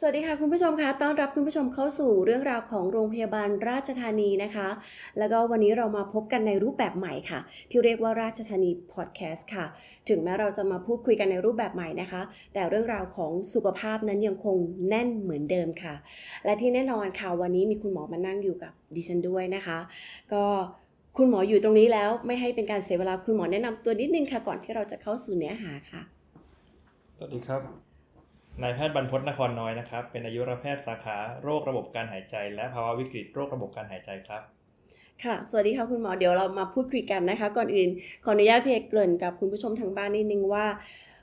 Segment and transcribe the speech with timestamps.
[0.00, 4.68] สวัสดีค่ะคุณผู้ชมคะต้อนรับคุณผู้ชมเข้าสู่เรื่องราวของโรงพยาบาลราชธานีนะคะ
[5.18, 9.64] แล้วก็วันนี้เรามาพบกันในรูปแบบใหม่ค่ะ ที่เรียกว่าราชธานีพอดแคสต์ค่ะ
[10.08, 12.22] ถึงแม้เราจะมาพูดคุยกันในรูปแบบใหม่นะคะ
[12.54, 14.56] แต่เรื่องราวของสุขภาพนั้นยังคง
[14.88, 15.94] แน่นเหมือนเดิมค่ะ
[16.44, 19.78] และที่แน่นอนค่ะวันนี้มีคุณหมอมานั่งอยู่กับดิฉันด้วยนะคะ
[20.32, 20.44] ก็
[21.16, 26.02] คุณหมออยู่ตรงนี้แล้วไม่ให้เป็นการเสียเวลาคุณหมอแนะนำตัวนิดนึงค่ะก่อนที่เราจะเข้าสู่เนื้อหาค่ะ
[27.16, 27.87] สวัสดีครับ
[28.62, 34.42] นายแพทย์บรรพตนครน้อยนะครับ เป็นอายุรแพทย์สาขาโรคระบบการหายใจ และภาวะวิกฤตโรคระบบการหายใจครับ
[35.24, 37.88] ค่ะ สวัสดีค่ะคุณหมอ เดี๋ยวเรามาพูดคุยกันนะคะ ก่อนอื่น
[38.24, 40.66] ขออนุญาตเพียเกริ่นกับคุณผู้ชมทางบ้านนิดนึงว่า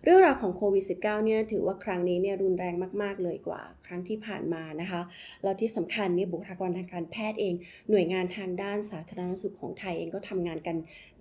[0.08, 5.02] เรื่องราวของโควิด -19 เนี่ยถือว่าครั้งนี้เนี่ยรุนแรงมากๆเลยกว่า ครั้งที่ผ่านมานะคะ
[5.44, 7.54] แล้วที่สำคัญเนี่ยบุคลากรทางการแพทย์เอง
[7.90, 10.76] หน่วยงานทางด้านสาธารณสุขของไทยเองก็ทำงานกัน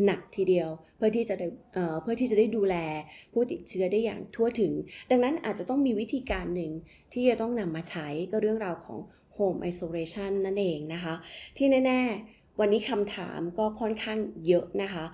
[0.05, 2.77] หนักทีเดียว เพื่อที่จะได้เเพื่อที่จะได้ดูแล
[3.33, 4.73] ผู้ติดเชื้อได้อย่างทั่วถึง
[5.11, 6.73] ดังนั้นอาจจะต้องมีวิธีการหนึ่ง
[7.13, 8.99] ที่จะต้องนำมาใช้ก็เรื่องราวของ
[9.37, 11.15] Home Isolation นั่นเองนะคะ
[11.57, 15.05] ที่แน่ๆ วันนี้คำถามก็ค่อนข้างเยอะนะคะ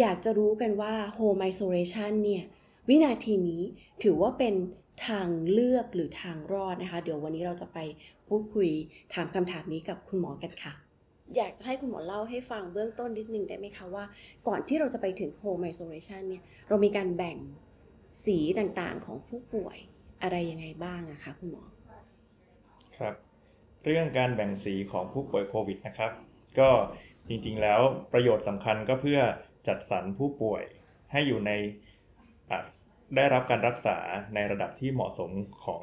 [0.00, 2.44] อยากจะรู้กันว่า Home Isolation เนี่ย
[2.88, 3.62] วินาทีนี้
[4.02, 4.54] ถือว่าเป็น
[5.08, 7.78] ทางเลือกหรือทางรอดนะคะ เดี๋ยววันนี้เราจะไป
[8.28, 8.70] พูดคุย
[9.14, 10.72] ถามคำถามนี้กับคุณหมอกันค่ะ
[11.36, 14.04] อยากจะให้คุณหมอเล่าให้ฟังเบื้องต้นนิดนึงได้ไหมคะว่า
[14.48, 17.36] ก่อนที่เราจะไปถึง Home Isolation เนี่ยเรามีการแบ่ง
[18.24, 19.76] สีต่างๆของผู้ป่วย
[20.22, 21.64] อะไรยังไงบ้างอะคะคุณหมอ
[22.98, 23.14] ครับ
[23.84, 26.12] เรื่องการแบ่งสีของผู้ป่วยโควิดนะครับ
[26.58, 26.70] ก็
[27.28, 27.80] จริงๆแล้ว
[28.12, 29.20] ประโยชน์สำคัญก็เพื่อ
[29.66, 30.62] จัดสรรผู้ป่วย
[31.12, 31.83] ให้อยู่ในอะ
[33.16, 33.98] ได้รับการรักษา
[34.34, 35.30] ในระดับที่เหมาะสม
[35.64, 35.80] ของ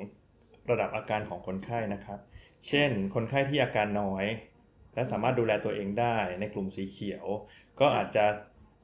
[0.72, 2.20] ระดับอาการของคนไข้นะครับ
[2.68, 4.26] เช่น คนไข้ที่อาการน้อย
[4.94, 7.26] และสามารถดูแลตัวเองได้ในกลุ่มสีเขียว
[7.80, 8.26] ก็อาจจะ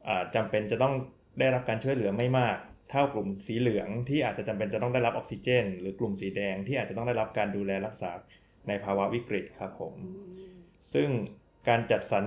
[0.08, 0.94] อ่าจำเป็นจะต้อง
[1.40, 2.58] ได้รับการช่วยเหลือไม่มาก
[2.92, 8.12] เท่ากลุ่มสีเหลืองที่อาจจะจำเป็นจะต้องได้รับออกซิเจน หรือกลุ่มสีแดงที่อาจจะต้องได้รับการดูแลรักษา
[8.68, 9.94] ในภาวะวิกฤตครับผม
[10.94, 11.10] ซึ่ง
[11.68, 12.24] การจัดสรร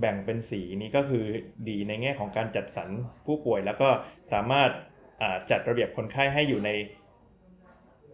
[0.00, 1.24] แบ่งเป็นสีนี้ก็คือ
[1.68, 2.88] ดีในแง่ของการจัดสรร
[3.26, 3.88] ผู้ป่วยแล้วก็
[4.32, 4.70] สามารถ
[5.22, 6.70] อ่าจัดระเบียบคนไข้ให้อยู่ใน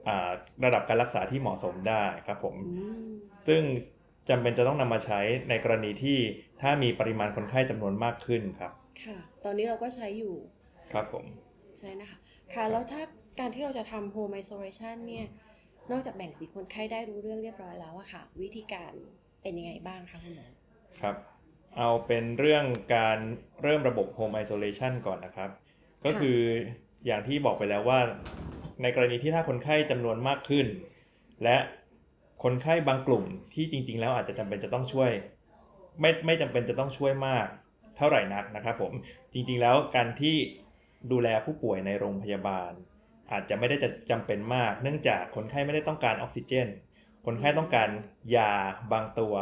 [0.09, 0.31] อ่า
[0.65, 3.13] ระดับการรักษาที่เหมาะสมได้ครับผมอืม
[3.47, 3.63] ซึ่ง
[4.29, 6.19] จำเป็นจะต้องนำมาใช้ในกรณีที่
[6.61, 10.35] ถ้ามีปริมาณคนไข้จำนวนมากขึ้นครับ ค่ะ ตอนนี้เราก็ใช้อยู่
[10.93, 11.25] ครับผม
[11.79, 12.19] ใช่นะคะ
[12.55, 13.03] ค่ะ แล้วถ้า
[13.41, 15.27] การที่เราจะทำ home isolation เนี่ย
[15.91, 18.93] นอกจากแบ่งสีคนไข้ได้รู้เรื่องเรียบร้อยแล้วอะค่ะ วิธีการ
[19.43, 20.49] เป็นยังไงบ้างคะคุณหมอ
[21.01, 21.15] ครับ
[21.79, 22.65] เอาเป็นเรื่อง
[22.95, 23.19] การ
[23.63, 25.51] เริ่มระบบ Home Isolation ก่อนนะครับ
[26.05, 26.39] ก็คือ
[27.07, 28.01] อย่างที่บอกไปแล้วว่า
[28.83, 30.67] ในกรณีที่ถ้าคนไข้จำนวนมากขึ้น
[31.43, 31.57] และ
[32.45, 33.25] คนไข้บางกลุ่ม
[33.55, 35.11] ที่จริง ๆ แล้วอาจจะจำเป็นจะต้องช่วย
[36.01, 37.47] ไม่ไม่จำเป็นจะต้องช่วยมาก
[37.97, 38.93] เท่าไหร่นักนะครับผม
[39.33, 40.37] จริงๆแล้วการที่
[41.13, 42.73] ดูแลผู้ป่วยในโรงพยาบาล
[43.33, 46.69] อาจจะไม่ได้จะจำเป็นมาก เนื่องจากคนไข้ไม่ได้ต้องการออกซิเจน
[47.27, 47.89] คนไข้ต้องการ
[48.37, 48.53] ยา
[48.93, 49.35] บางตัว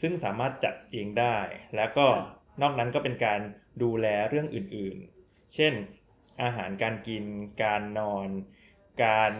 [0.00, 1.36] ซึ่งสามารถจัดเองได้
[1.76, 3.40] แล้วก็ค่ะนอกนั้นก็เป็นการ
[3.82, 5.72] ดูแลเรื่องอื่นๆ เช่น
[6.42, 7.24] อาหารการกิน
[7.64, 8.28] การนอน
[9.04, 9.32] การ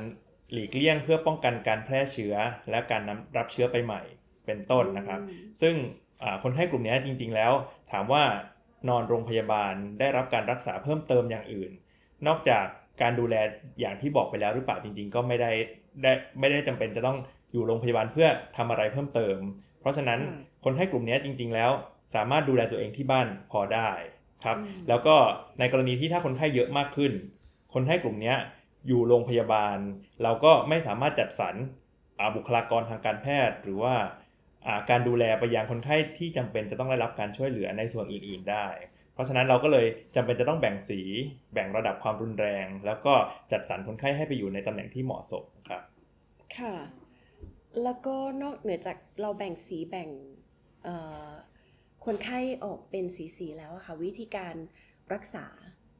[0.52, 2.34] หลีกเลี่ยงเพื่อป้องกันการแพร่เชื้อ
[2.70, 4.02] และการนำรับเชื้อไปใหม่
[4.46, 5.74] เป็นต้นนะครับอืมซึ่ง
[6.22, 7.52] อ่าคนไข้กลุ่มนี้จริง ๆ แล้ว
[7.92, 8.24] ถามว่า
[8.88, 11.70] นอนโรงพยาบาลได้รับการรักษาเพิ่มเติมอย่างอื่น
[12.26, 12.64] นอกจาก
[13.02, 13.34] การดูแล
[13.80, 15.50] อย่างที่บอกไปแล้วหรือเปล่าจริง ๆ ก็ไม่ได้
[16.02, 17.18] ได้ไม่ได้จำเป็นจะต้อง
[17.52, 21.70] อยู่โรงพยาบาลเพื่อทำอะไรเพิ่มเติมเพ ราะฉะนั้นค่ะคนไข้กลุ่มนี้จริง ๆ แล้ว
[22.14, 23.90] สามารถดูแลตัวเองที่บ้านพอได้
[24.44, 25.16] ครับอืมแล้วก็
[25.58, 27.12] ในกรณีที่ถ้าคนไข้เยอะมากขึ้น
[27.74, 28.34] คนไข้กลุ่มนี้
[28.86, 29.78] อยู่โรงพยาบาล
[30.22, 31.54] เราก็ไม่สามารถจัดสรร
[32.18, 33.94] อ่าบุคลากรทางการแพทย์ หรือว่า
[34.66, 38.66] อ่าการดูแลไปยังคนไข้ที่จำเป็นจะต้องได้รับการช่วยเหลือในส่วนอื่น ๆ ได้
[39.16, 41.00] เพราะฉะนั้นเราก็เลยจำเป็นจะต้องแบ่งสี
[41.52, 43.14] แบ่งระดับความรุนแรง แล้วก็
[43.52, 45.82] จัดสรรคนไข้ให้ไปอยู่ในตำแหน่งที่เหมาะสมครับ
[46.56, 46.74] ค่ะ
[47.82, 50.08] แล้วก็นอกเหนือจากเราแบ่งสีแบ่ง
[50.84, 50.96] เอ่
[51.28, 51.30] อ
[52.04, 54.54] คนไข้ออกเป็นสีสีๆแล้วอะค่ะ วิธีการ
[55.12, 55.46] รักษา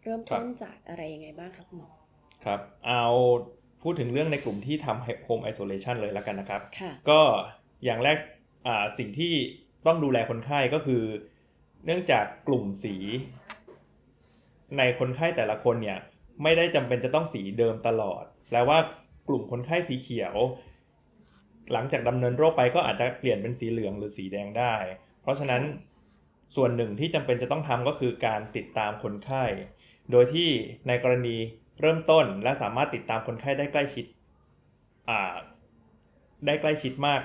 [0.03, 1.91] เริ่มต้นจากอะไรยังไงบ้างคะคุณหมอ
[2.45, 3.05] ครับ เอา
[3.83, 7.21] พูดถึงเรื่องในกลุ่มที่ทำ home isolation เลยแล้วกันนะครับค่ะก็
[7.85, 8.19] อย่างแรก
[8.67, 9.33] อ่าสิ่งที่
[9.87, 11.03] ต้องดูแลคนไข้ก็คือ
[11.85, 12.95] เนื่องจากกลุ่มสี
[14.79, 15.99] ในคนไข้แต่ละคนเนี่ย
[16.43, 18.79] ไม่ได้จำเป็นจะต้องสีเดิมตลอดแปลว่า
[19.29, 20.37] กลุ่มคนไข้สีเขียว
[21.73, 24.75] หลังจากดำเนินโรคไปก็อาจจะเปลี่ยนเป็นสีเหลืองหรือสีแดงได้
[25.23, 25.63] เพราะฉะนั้น
[26.57, 29.45] ส่วนหนึ่งที่จำเป็นจะต้องทำก็คือการติดตามคนไข้
[30.11, 30.49] โดยที่
[30.89, 31.37] ในกรณี
[31.81, 34.07] เริ่มต้นและสามารถติดตามคนไข้ได้ใกล้ชิด
[36.47, 37.21] ได้ใกล้ชิดมาก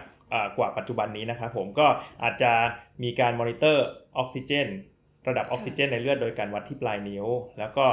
[0.57, 1.87] กว่าปัจจุบันนี้นะครับผมก็
[2.23, 2.53] อาจจะ
[3.03, 3.85] มีการมอนิเตอร์
[4.17, 4.67] ออกซิเจน
[5.27, 7.25] ระดับออกซิเจนในเลือดโดยการวัดที่ปลายนิ้ว
[7.59, 7.85] แล้วก็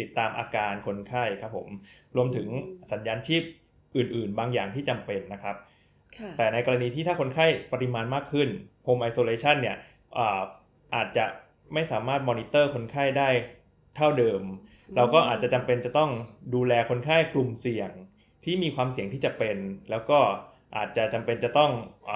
[0.00, 1.68] ติดตามอาการคนไข้ครับผม
[2.16, 2.48] รวมถึง
[2.92, 3.42] สัญญาณชีพ
[3.96, 5.56] อื่น ๆ บางอย่างที่จำเป็นนะครับ
[6.36, 8.48] แต่ในกรณีที่ถ้าคนไข้ปริมาณมากขึ้น
[8.86, 9.76] Home Isolation เนี่ย
[10.18, 10.42] อา
[10.94, 11.24] อาจจะ
[11.74, 13.28] ไม่สามารถมอนิเตอร์คนไข้ได้
[13.96, 14.42] เท่าเดิม
[14.96, 16.10] เราก็อาจจะจำเป็นจะต้อง
[16.54, 17.90] ดูแลคนไข้กลุ่มเสี่ยง
[18.44, 19.56] ที่มีความเสี่ยงที่จะเป็น
[19.90, 20.18] แล้วก็
[20.76, 21.70] อาจจะจำเป็นจะต้อง
[22.08, 22.10] อ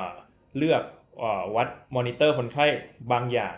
[0.57, 0.83] เลือก
[1.23, 1.25] อ
[1.57, 2.67] วัดมอนิเตอร์คนไข้
[3.13, 3.57] บางอย่าง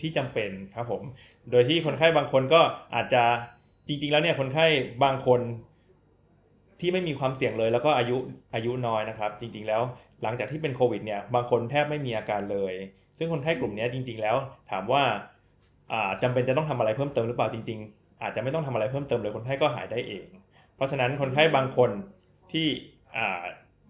[0.00, 1.02] ที่จำเป็นครับผม
[1.50, 2.60] โดยที่คนไข้บางคนก็
[2.94, 3.24] อาจจะ
[3.86, 4.66] จริง ๆ แล้วเนี่ยคนไข้
[5.04, 5.40] บางคน
[6.82, 8.16] ที่ไม่มีความเสี่ยงเลย แล้วก็อายุ
[8.54, 9.82] อายุน้อยนะครับ จริง ๆ แล้ว
[10.22, 12.74] หลังจากที่เป็นโควิดเนี่ยบางคนแทบไม่มีอาการเลย
[13.18, 14.36] ซึ่งคนไข้กลุ่มเนี้ยจริง ๆ แล้ว
[14.70, 15.02] ถามว่า
[15.92, 20.26] อ่าจำเป็นจะต้องทำอะไรเพิ่มเติมหรือเปล่าจริง ๆ อาจจะไม่ต้องทำอะไรเพิ่มเติมเลยคนไข้ก็หายได้เอง
[20.76, 21.90] เพราะฉะนั้นคนไข้บางคน
[22.52, 22.66] ที่
[23.16, 23.42] อ่า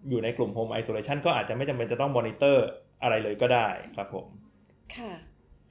[0.09, 2.65] อยู่ในกลุ่ม Home Isolation ก็อาจจะไม่จำเป็นจะต้องมอนิเตอร์
[3.01, 4.25] อะไรเลยก็ได้ครับผม
[4.95, 5.13] ค่ะ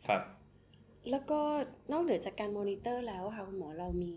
[0.06, 0.22] ครับ
[1.10, 1.40] แล้วก็
[1.92, 4.14] นอกเหนือจากการมอนิเตอร์แล้วอะค่ะคุณหมอเรามี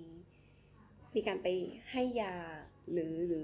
[1.16, 1.48] มีการไป
[1.92, 2.36] ให้ยา
[2.92, 3.44] หรือหรือ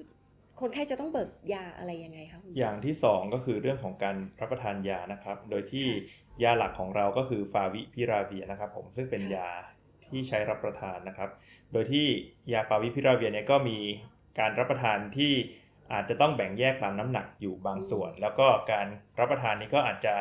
[0.61, 5.87] คนไข้จะต้องเบิกยาอะไรยังไงคะคุณหมออย่างที่สองก็คือเรื่องของการรับประทานยานะครับ โดยที่
[6.43, 9.49] ยาหลักของเราก็คือฟาวิพิราเวียนะครับ ผมซึ่งเป็นค่ะยา
[10.07, 11.29] ที่ใช้รับประทานนะครับ
[11.73, 12.05] โดยที่
[12.53, 13.77] ยาฟาวิพิราเวียเนี่ยก็มี
[14.39, 15.33] การรับประทานที่
[15.93, 18.87] อาจจะต้องแบ่งแยกตามน้ำหนักอยู่บางส่วน แล้วก็การ
[19.19, 20.13] รับประทานนี้ก็อาจจะ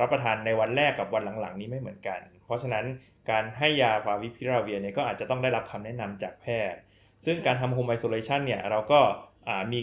[0.00, 2.84] รับประทานในวันแรกกับวันหลังๆ นี้ไม่เหมือนกัน เพราะฉะนั้น
[3.30, 6.80] การให้ยาฟาวิพิราเวียเนี่ยก็อาจจะต้องได้รับคำแนะนำจากแพทย์
[7.24, 9.00] ซึ่งการทำโฮมไอโซเลชันเนี่ยเราก็
[9.48, 9.82] อ่ามี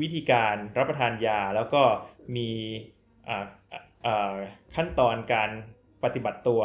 [0.00, 1.82] วิธีการรับประทานยา แล้วก็
[2.36, 2.48] มี
[3.28, 3.44] อ่า
[4.06, 4.34] อ่า
[4.74, 5.50] ขั้นตอนการ
[6.04, 6.62] ปฏิบัติตัว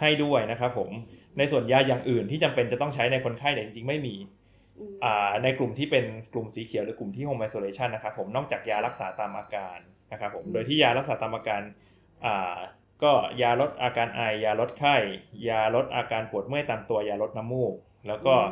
[0.00, 0.90] ให้ด้วยนะครับผม
[1.38, 4.16] ในส่วนยาอย่างอื่นที่จำเป็นจะต้องใช้ในคนไข้เนี่ยจริงๆไม่มี
[4.78, 9.78] อืมอ่าในกลุ่มที่เป็นกลุ่มสีเขียวหรือกลุ่มที่ home isolation นะครับผมนอกจากยารักษาตามอาการ
[10.12, 11.62] นะครับผมโดยที่ยารักษาตามอาการ
[12.26, 12.56] อ่า
[13.02, 14.96] ก็ยาลดอาการไอยาลดไข้
[15.48, 17.74] ยาลดอาการปวดเมื่อยตามตัวยาลดน้ำมูก
[18.08, 18.50] แล้วก็อ่า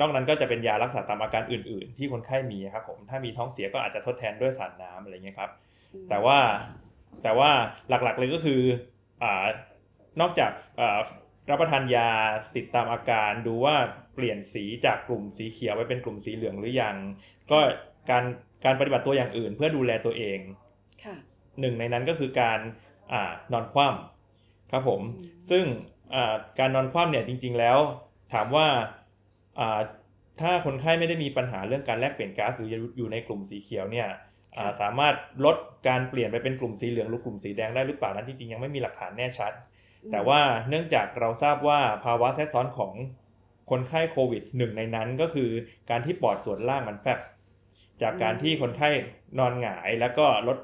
[0.00, 5.50] นอกนั้นก็จะเป็นยารักษาตามอาการอื่น ๆ ที่คนไข้มีครับผมถ้ามีท้องเสียก็อาจจะทดแทนด้วยสารน้ำอะไรเงี้ยครับ
[5.94, 6.38] อืมแต่ว่า
[7.22, 7.50] แต่ว่า
[7.88, 8.60] หลักๆเลยก็คือ
[9.22, 9.46] อ่า
[10.20, 10.50] นอกจาก
[10.80, 10.98] อ่า
[11.50, 12.08] รับประทานยา
[12.56, 13.76] ติดตามอาการดูว่า
[14.14, 16.96] เปลี่ยนสีจากกลุ่มสีเขียวไปเป็นกลุ่มสีเหลืองหรือยัง
[17.50, 17.58] ก็
[18.10, 18.24] การ
[18.64, 20.38] การปฏิบัติตัวอย่างอื่น เพื่อดูแลตัวเอง
[21.04, 21.16] ค่ะ
[21.60, 22.58] หนึ่งในนั้นก็คือการ
[23.12, 25.64] อ่านอนคว่ำครับผมอืมซึ่ง
[26.14, 27.78] อ่าการนอนคว่ำเนี่ยจริง ๆ แล้ว
[28.32, 28.84] ถามว่าอ่า
[30.40, 32.68] ถ้าคนไข้ไม่ได้มีปัญหาเรื่องการแลกเปลี่ยนก๊าซหรือ
[32.98, 34.08] อยู่ในกลุ่มสีเขียวเนี่ย
[34.58, 35.14] อ่าสามารถ
[35.44, 35.56] ลด
[35.88, 39.52] การเปลี่ยนไปเป็นกลุ่มสีเหลืองหรือกลุ่มสีแดงได้หรือเปล่านั้นจริงๆยังไม่มีหลักฐานแน่ชัด
[40.12, 42.92] แต่ว่าเนื่องจากเราทราบว่าภาวะแทรกซ้อนของ
[43.70, 45.50] คนไข้โควิดหนึ่งในนั้นก็คือ
[45.90, 47.18] การที่ปอดส่วนล่างมันแฟบ
[48.02, 48.88] จากการที่คนไข้
[49.38, 50.58] นอนหงายแล้วก็ลด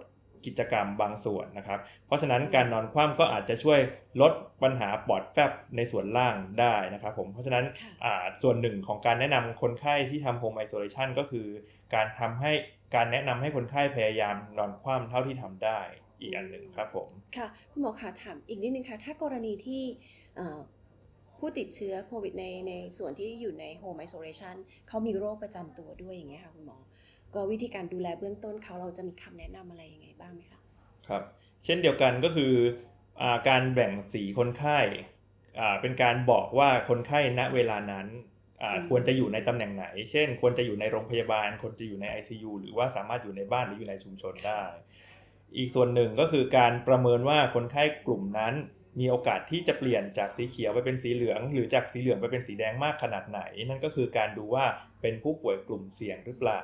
[0.46, 3.80] กิจกรรมบางส่วนนะครับ เพราะฉะนั้นการนอนคว่ำก็อาจจะช่วย
[4.20, 11.46] ลดปัญหาปอดแฟบในส่วนล่างได้นะครับผมเพราะฉะนั้นค่ะอ่าส่วนหนึ่งของการแนะนำคนไข้ที่ทำโฮมไอโซเลชันก็คือ
[11.94, 12.52] การทำให้
[12.94, 15.80] การแนะนำให้คนไข้พยายามนอนคว่ำเท่าที่ทำได้
[16.20, 19.82] อีกอันหนึ่งครับผมค่ะคุณหมอคะถามอีกนิดนึงค่ะถ้ากรณีที่
[20.36, 20.58] เอ่อ
[21.38, 24.56] ผู้ติดเชื้อโควิดในในส่วนที่อยู่ใน Home Isolation
[24.88, 26.78] เขามีโรคประจำตัวด้วยอย่างเงี้ยค่ะคุณหมอ
[27.34, 30.58] ก็วิธีการดูแลเบื้องต้นเขาเราจะมีคำแนะนำอะไรยังไง บ้างไหมคะ
[31.08, 31.22] ครับ
[31.64, 32.52] เช่นเดียวกันก็คือ
[33.22, 34.78] อาการแบ่งสีคนไข้
[35.60, 38.06] อ่าเป็นการบอกว่าคนไข้ณเวลานั้น
[38.62, 44.62] อ่าอืมควรจะอยู่ในตำแหน่งไหน เช่น ควรจะอยู่ในโรงพยาบาล ควรจะอยู่ใน ICU หรือว่าสามารถอยู่ในบ้านหรืออยู่ในชุมชนได้
[45.56, 48.54] อีกส่วนหนึ่งก็คือการประเมินว่าคนไข้กลุ่มนั้น
[49.00, 54.64] มีโอกาสที่จะเปลี่ยนจากสีเขียวไปเป็นสีเหลือง หรือจากสีเหลืองไปเป็นสีแดงมากขนาดไหน นั่นก็คือการดูว่า
[55.02, 56.62] เป็นผู้ป่วยกลุ่มเสี่ยงหรือเปล่า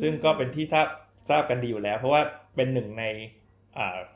[0.00, 0.86] ซึ่งก็เป็นที่ทราบ
[1.28, 2.22] ทราบกันดีอยู่แล้ว เพราะว่า
[2.56, 3.04] เป็นหนึ่งใน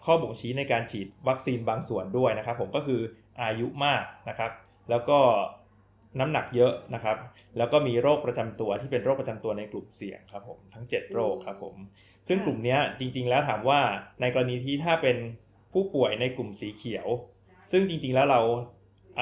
[0.04, 3.00] ข้อบ่งชี้ในการฉีดวัคซีนบางส่วนด้วยนะครับผมก็คือ
[3.42, 4.50] อายุมากนะครับ
[4.90, 5.18] แล้วก็
[6.20, 7.16] น้ำหนักเยอะนะครับ
[7.58, 11.76] แล้วก็มีโรคประจำตัวที่เป็นโรคประจำตัวในกลุ่มเสี่ยงครับผมทั้ง 7 โรคครับผม
[12.28, 13.80] ซึ่งกลุ่มนี้จริง ๆ แล้วถามว่า
[14.20, 15.16] ในกรณีที่ถ้าเป็น
[15.72, 17.06] ผู้ป่วยในกลุ่มสีเขียว
[17.70, 18.40] ซึ่งจริง ๆ แล้วเรา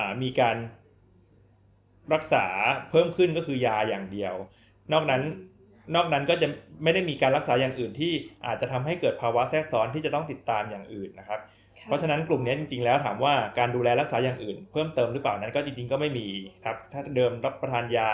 [0.03, 0.57] ามีการ
[2.15, 2.47] รักษา
[2.91, 4.35] เพิ่มขึ้นก็คือยาอย่างเดียว
[4.93, 5.23] นอกนั้น
[5.95, 6.49] นอกนั้นก็จะ
[6.83, 8.13] ไม่ได้มีการรักษาอย่างอื่นที่
[8.47, 11.41] อาจจะทำให้เกิดภาวะแทรกซ้อนที่จะต้องติดตามอย่างอื่นนะครับ
[11.79, 16.27] ค่เพราะฉะนั้นกลุ่มนี้จริงๆ แล้วถามว่าการดูแลรักษาอย่างอื่น เพิ่มเติมหรือเปล่านั้นก็จริงๆ ก็ไม่มี
[16.65, 18.09] ครับ ถ้าเดิมรับประทานยา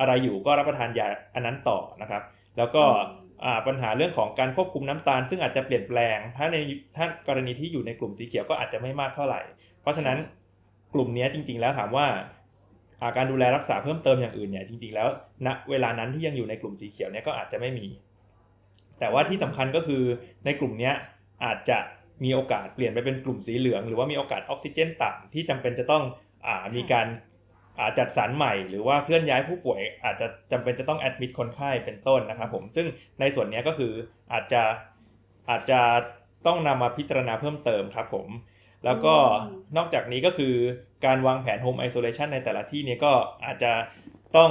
[0.00, 2.22] อะไรอยู่ก็รับประทานยาอันนั้นต่อนะครับ
[2.58, 2.84] แล้วก็
[3.44, 6.56] อ่าปัญหาเรื่องของการควบคุมน้ำตาล ซึ่งอาจจะเปลี่ยนแปลง ถ้าใน
[6.96, 9.40] ถ้ากรณีที่อยู่ในกลุ่มสีเขียวก็อาจจะไม่มากเท่าไหร่
[9.82, 10.18] เพราะฉะนั้น
[10.94, 12.20] กลุ่มนี้จริง ๆ แล้วถามว่าอ่า
[13.16, 15.08] การดูแลรักษาเพิ่มเติมอย่างอื่นเนี่ยจริงๆแล้ว
[15.46, 17.86] ณเวลานั้นที่ยังอยู่ในกลุ่มสีเขียวเนี่ยก็อาจจะไม่มี
[19.00, 20.02] แต่ว่าที่สำคัญก็คือ
[20.44, 20.94] ในกลุ่มเนี้ย
[21.44, 21.78] อาจจะ
[22.24, 26.04] มีโอกาสเปลี่ยนไปเป็นกลุ่มสีเหลือง หรือว่ามีโอกาสออกซิเจนต่ำที่จำเป็นจะต้อง
[26.46, 32.86] อมีการาจัดสรรใหม่ หรือว่าเคลื่อนย้ายผู้ป่วย อาจจะจำเป็นจะต้องแอดมิดคนไข้เป็นต้นนะครับผมซึ่ง
[33.20, 33.92] ในส่วนนี้ก็คือ
[34.32, 34.62] อาจจะ
[35.50, 35.80] อาจจะ
[36.46, 38.26] ต้องนำมาพิจารณาเพิ่มเติมครับผม
[38.84, 39.14] แล้วก็
[39.76, 40.54] นอกจากนี้ก็คือ
[41.06, 43.12] การวางแผนโฮมไอโซเลชันในแต่ละที่เนี่ยก็
[43.44, 43.72] อาจจะ
[44.36, 44.50] ต้อง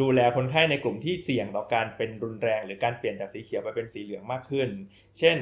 [0.00, 4.68] ดูแลคนไข้ในกลุ่มที่เสี่ยงต่อการเป็นรุนแรง หรือการเปลี่ยนจากสีเขียวไปเป็นสีเหลืองมากขึ้น
[5.18, 5.36] เช่น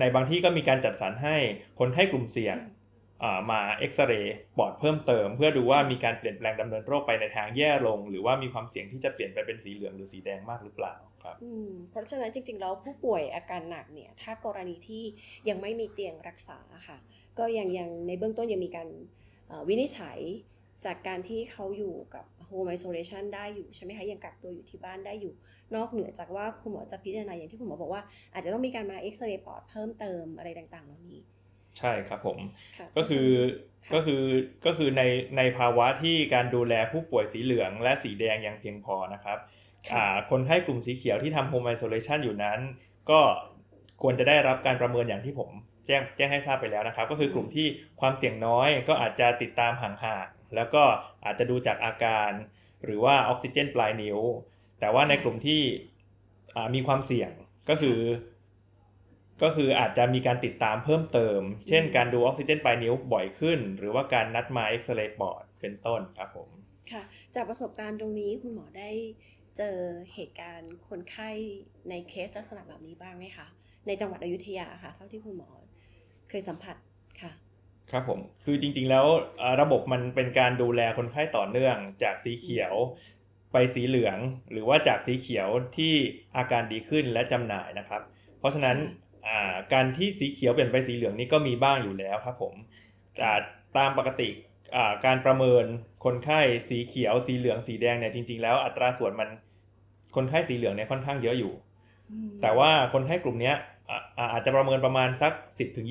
[0.00, 1.36] ในบางที่ก็มีการจัดสรรให้
[1.78, 2.56] คนไข้กลุ่มเสี่ยง
[3.50, 10.94] มาเอ็กซเรย์ปอดเพิ่มเติม เพื่อดูว่ามีการเปลี่ยนแปลงดำเนินโรคไปในทางแย่ลง หรือว่ามีความเสี่ยงที่จะเปลี่ยนไปเป็นสีเหลืองหรือสีแดงมากหรือเปล่า
[11.24, 11.36] ครับ
[11.90, 15.04] เพราะฉะนั้นจริงๆแล้วผู้ป่วยอาการหนักเนี่ยถ้ากรณีที่
[15.48, 16.58] ยังไม่มีเตียงรักษา
[16.88, 16.98] ค่ะ
[17.38, 18.88] ก็ยังยังในเบื้องต้นยังมีการ
[19.68, 20.18] วินิจฉัย
[20.86, 25.34] จากการที่เขาอยู่กับ home isolation ได้อยู่ใช่ไหมคะยังกักตัวอยู่ที่บ้านได้อยู่
[25.74, 31.20] นอกเหนือจากว่าคุณหมอจะพิจารณาอย่างที่คุณหมอบอกว่า อาจจะต้องมีการมาเอ็กซเรย์ปอดเพิ่มเติมอะไรต่างๆเหล่านี้
[31.78, 32.38] ใช่ครับผม
[32.96, 33.28] ก็คือ
[33.94, 34.22] ก็คือ
[34.66, 35.02] ก็คือใน
[35.36, 39.38] ในภาวะที่การดูแลผู้ป่วยสีเหลืองและสีแดงยังเพียงพอนะครับ
[40.30, 42.58] คนไข้กลุ่มสีเขียวที่ทำ home isolation อยู่นั้น
[43.10, 43.20] ก็
[44.02, 45.50] ควรจะได้รับการประเมินอย่างที่ผม
[45.86, 47.66] แจ้งแจ้งให้ทราบไปแล้วนะครับ ก็คือกลุ่มที่
[48.00, 50.82] ความเสี่ยงน้อยก็อาจจะติดตามห่างๆแล้วก็
[51.24, 52.30] อาจจะดูจากอาการ
[52.84, 54.18] หรือว่าออกซิเจนปลายนิ้ว
[54.80, 55.60] แต่ว่าในกลุ่มที่
[56.74, 57.30] มีความเสี่ยง
[57.68, 57.98] ก็คือ
[59.42, 66.48] ก็คืออาจจะมีการติดตามเพิ่มเติม เช่นการดูออกซิเจนปลายนิ้วบ่อยขึ้น หรือว่าการนัดมาเอ็กซเรย์ปอดเป็นต้นครับผม
[66.92, 67.02] ค่ะ
[67.34, 68.90] จากประสบการณ์ตรงนี้คุณหมอได้
[69.58, 69.76] เจอ
[70.14, 71.30] เหตุการณ์คนไข้
[71.88, 73.46] ในเคสลักษณะแบบนี้บ้างไหมคะ
[73.86, 75.48] ในจังหวัดอยุธยาค่ะ เท่าที่คุณหมอ
[76.28, 76.76] เคยสัมผัส
[77.22, 77.32] ค่ะ
[77.90, 79.06] ครับผม คือจริงๆแล้ว
[79.60, 82.74] ระบบมันเป็นการดูแลคนไข้ต่อเนื่อง จากสีเขียว
[83.52, 84.18] ไปสีเหลือง
[84.52, 85.94] หรือว่าจากสีเขียวที่
[86.36, 88.02] อาการดีขึ้นและจำหน่ายนะครับ
[88.38, 88.76] เพราะฉะนั้น
[89.72, 92.54] การที่สีเขียวเปลี่ยนไปสีเหลืองนี่ก็มีบ้างอยู่แล้วครับผม
[93.76, 94.28] ตามปกติ
[95.04, 95.64] การประเมิน
[96.04, 99.28] คนไข้สีเขียวสีเหลืองสีแดงเนี่ยจริง ๆ แล้วอัตราส่วนมัน
[100.16, 101.52] คนไข้สีเหลืองเนี่ยค่อนข้างเยอะอยู่
[102.42, 103.52] แต่ว่าคนไข้กลุ่มนี้
[104.32, 105.32] อาจจะประเมินประมาณสัก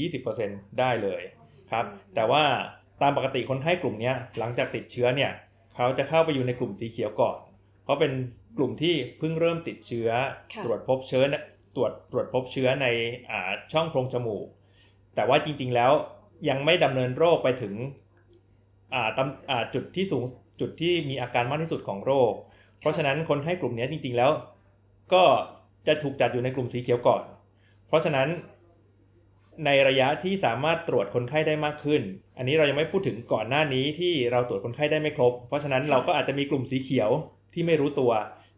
[0.10, 1.22] 10-20%ได้เลย
[1.72, 2.44] ครับ แต่ว่า
[3.01, 5.32] ตามปกติคนไข้กลุ่มนี้หลังจากติดเชื้อเนี่ย
[5.75, 7.38] เขาจะเข้าไปอยู่ในกลุ่มสีเขียวก่อน
[7.84, 8.12] เพราะเป็น
[8.58, 10.10] กลุ่มที่เพิ่งเริ่มติดเชื้อ
[10.63, 11.24] ตรวจพบเชื้อ
[11.77, 12.88] ตรวจตรวจพบเชื้อใน
[13.74, 14.46] ช่องโพรงจมูก
[15.15, 15.91] แต่ว่าจริง ๆ แล้ว
[16.50, 17.74] ยังไม่ดำเนินโรคไปถึง
[19.74, 20.24] จุดที่สูง
[20.60, 22.31] จุดที่มีอาการมากที่สุดของโรค
[22.79, 24.31] เพราะฉะนั้นคนไข้กลุ่มนี้จริง ๆ แล้ว
[25.13, 25.24] ก็
[25.88, 27.24] จะถูกจัดอยู่ในกลุ่มสีเขียวก่อน
[27.88, 28.27] เพราะฉะนั้น
[29.65, 32.01] ในระยะที่สามารถตรวจคนไข้ได้มากขึ้น
[32.38, 37.10] อันนี้เรายังไม่พูดถึงก่อนหน้านี้ที่เราตรวจคนไข้ได้ไม่ครบ เพราะฉะนั้นเราก็อาจจะมีกลุ่มสีเขียว
[37.53, 38.12] ที่ไม่รู้ตัว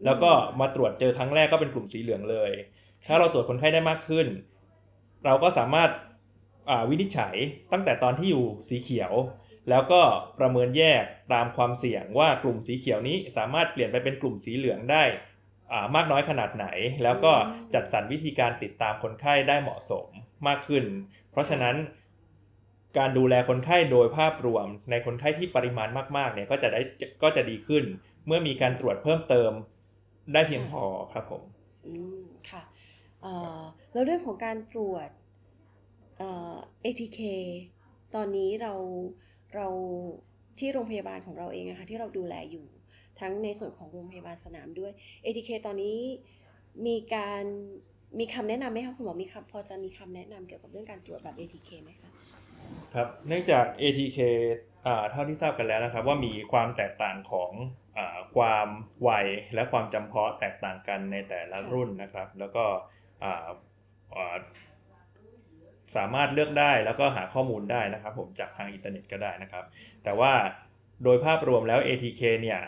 [0.06, 2.52] แล้วก็มาตรวจเจอครั้งแรกก็เป็นกลุ่มสีเหลืองเลย
[3.08, 4.28] ถ้าเราตรวจคนไข้ได้มากขึ้น
[5.26, 5.90] เราก็สามารถ
[6.90, 7.36] วินิจฉัย
[7.72, 9.14] ตั้งแต่ตอนที่อยู่สีเขียว
[9.70, 10.02] แล้วก็
[10.40, 11.04] ประเมินแยก
[11.34, 15.04] ตามความเสี่ยงว่ากลุ่มสีเขียวนี้สามารถเปลี่ยนไปเป็นกลุ่มสีเหลืองได้
[15.96, 16.66] มากน้อยขนาดไหน
[17.04, 17.34] แล้วก็
[17.74, 20.08] จัดสรรวิธีการติดตามคนไข้ได้เหมาะสม
[20.48, 20.84] มากขึ้น
[21.32, 21.76] เพราะฉะนั้น
[22.98, 26.82] การดูแลคนไข้โดยภาพรวมในคนไข้ที่ปริมาณมากๆเนี่ยก็จะได้
[27.24, 27.84] ก็จะดีขึ้น
[28.26, 29.52] เมื่อมีการตรวจเพิ่มเติม
[30.34, 31.44] ได้เพียงพอครับผม
[31.88, 32.62] อืมค่ะ
[33.94, 35.10] แล้วเรื่องของการตรวจ
[36.18, 37.20] เอ่อ ATK
[38.16, 38.74] ตอนนี้เรา
[39.56, 39.68] เรา
[40.60, 42.66] ที่โรงพยาบาลของเราเองนะคะที่เราดูแลอยู่
[43.20, 44.92] ทั้งในส่วนของโรงพยาบาลสนามด้วย
[45.26, 45.98] ATK ตอนนี้
[46.88, 47.44] มีการ
[48.20, 52.10] มีคำแนะนำไหมคะคุณหมอมีคำพอจะมีคำแนะนำเกี่ยวกับเรื่องการตรวจแบบ ATK ไหมคะ
[52.94, 54.20] ครับเนื่องจาก ATK
[55.12, 57.52] เท่าที่ทราบกันแล้วนะครับ ว่ามีความแตกต่างของ
[57.98, 58.00] อ
[58.36, 58.68] ความ
[59.02, 59.10] ไว
[59.54, 62.64] และความจำเพาะแตกต่างกันในแต่ละรุ่นนะครับ แล้วก็
[65.96, 69.66] สามารถเลือกได้แล้วก็หาข้อมูลได้นะครับ ผมจากทางอินเทอร์เน็ตก็ได้นะครับ
[70.04, 70.34] แต่ว่า
[71.04, 72.60] โดยภาพรวมแล้ว ATK เนี่ย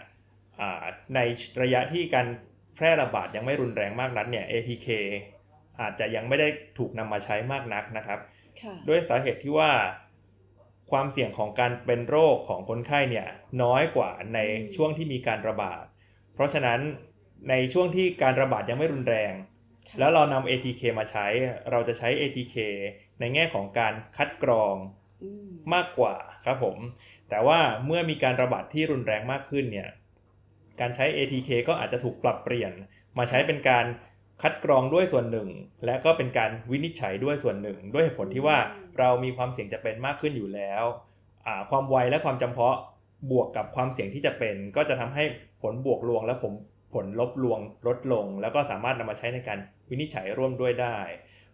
[1.16, 1.20] ใน
[1.62, 2.28] ระยะที่การ
[2.76, 4.88] แพร่ระบาดยังไม่รุนแรงมากนักเนี่ย ATK
[5.82, 8.20] อาจจะยังไม่ได้ถูกนำมาใช้มากนักนะครับ
[8.88, 9.72] ด้วยสาเหตุที่ว่า
[10.92, 13.28] ความเสี่ยงของการเป็นโรคของคนไข้เนี่ย
[13.64, 14.40] น้อยกว่าใน
[14.76, 15.84] ช่วงที่มีการระบาด
[16.34, 16.80] เพราะฉะนั้น
[17.50, 19.34] ในช่วงที่การระบาดยังไม่รุนแรง
[20.00, 21.28] แล้วเรานำ ATK มาใช้
[21.72, 22.56] เราจะใช้ ATK
[23.20, 24.76] ในแง่ของการคัดกรอง
[25.74, 26.78] มากกว่าครับผม
[27.30, 29.90] แต่ว่าเมื่อมีการระบาดที่รุนแรงมากขึ้นเนี่ย
[30.80, 32.72] การใช้ ATK ก็อาจจะถูกปรับเปลี่ยน
[33.18, 33.86] มาใช้เป็นการ
[34.42, 35.50] คัดกรองด้วยส่วนหนึ่ง
[35.86, 38.58] และก็เป็นการวินิจฉัยด้วยส่วนหนึ่ง ด้วยเหตุผลที่ว่า
[39.00, 40.84] เรามีความเสี่ยงจะเป็นมากขึ้นอยู่แล้ว
[41.70, 42.78] ความไวและความจำเพาะ
[43.32, 45.24] บวกกับความเสี่ยงที่จะเป็น ก็จะทำให้
[45.62, 46.54] ผลบวกลวงและผม
[46.94, 50.98] ผลลบลวงลดลง แล้วก็สามารถนำมาใช้ในการวินิจฉัยร่วมด้วยได้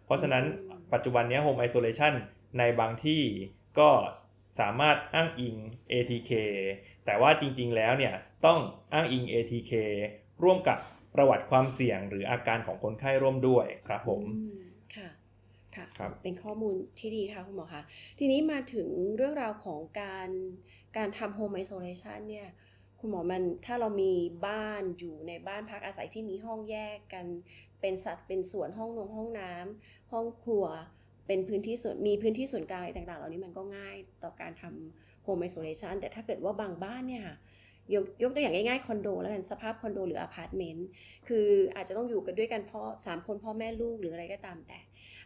[0.04, 0.44] เพราะฉะนั้น
[0.92, 2.14] ปัจจุบันนี้ Home Isolation
[2.58, 3.22] ในบางที่
[3.78, 3.90] ก็
[4.60, 5.56] สามารถอ้างอิง
[5.92, 6.32] ATK
[7.04, 8.14] แต่ว่าจริงๆแล้วเนี่ย
[8.46, 8.58] ต้อง
[8.92, 9.72] อ้างอิง ATK
[10.44, 10.78] ร่วมกับ
[11.14, 14.60] ประวัติความเสี่ยงหรืออาการของคนไข้ร่วมด้วยครับผมอืม
[14.96, 15.08] ค่ะ
[15.76, 17.82] ค่ะครับเป็นข้อมูลที่ดีค่ะคุณหมอคะ
[18.18, 20.28] ทีนี้มาถึงเรื่องราวของการ
[20.96, 22.48] การทำโฮมไอโซเลชันเนี่ย
[23.00, 24.12] คุณหมอมันถ้าเรามี
[24.46, 27.26] บ้านอยู่ในบ้านพักอาศัยที่มีห้องแยกกัน
[27.80, 30.64] เป็นสัดเป็นส่วนห้องนงห้องน้ำห้องครัว
[31.26, 37.36] เป็นพื้นที่ส่วนมีพื้นที่ส่วนกลางอะไรต่างๆ เหล่านี้มันก็ง่ายต่อการทำ Home Isolation แต่ถ้าเกิดว่าบางบ้านเนี่ยค่ะ
[37.94, 40.88] ยกยกตัวอย่างง่ายๆคอนโดแล้วกันสภาพคอนโดหรืออพาร์ตเมนต์
[41.28, 44.78] คืออาจจะต้องอยู่กันด้วยกันพ่อสามคนพ่อแม่ลูกหรืออะไรก็ตามแต่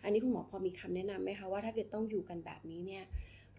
[0.05, 3.05] อันนี้คุณหมอพอมีคำแนะนำไหมคะว่าถ้าเกิดต้องอยู่กันแบบนี้เนี่ย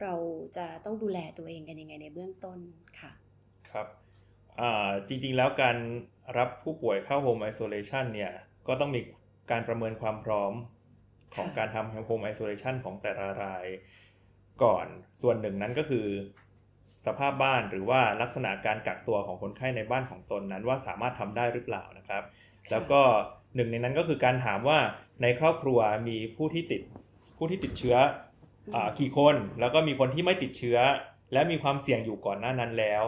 [0.02, 0.14] เรา
[0.58, 2.60] จะต้องดูแลตัวเองกันยังไงในเบื้องต้น
[3.00, 3.12] ค่ะ
[3.70, 3.88] ครับ
[5.08, 5.78] จริงๆแล้วการ
[6.38, 8.32] รับผู้ป่วยเข้า Home Isolation เนี่ย
[8.68, 9.02] ก็ต้องมี
[9.52, 10.54] การประเมินความพร้อม
[11.36, 13.66] ของการทำ Home Isolation ของแต่ละราย
[14.64, 14.86] ก่อน
[15.22, 16.08] ส่วนหนึ่งนั้นก็คือ
[17.08, 22.24] สภาพบ้านหรือว่าลักษณะการกักตัวของคนไข้ในบ้านของตนนั้นว่าสามารถทำได้หรือเปล่านะครับ
[22.72, 23.02] แล้วก็
[23.56, 24.80] หนึ่งในนั้นก็คือการถามว่า
[25.22, 26.82] ในครอบครัวมีผู้ที่ติด
[27.38, 27.96] ผู้ที่ติดเชื้อ
[28.76, 30.78] อกี่คน แล้วก็มีคนที่ไม่ติดเชื้อ
[31.34, 33.04] และมีความเสี่ยงอยู่ก่อนหน้านั้นแล้ว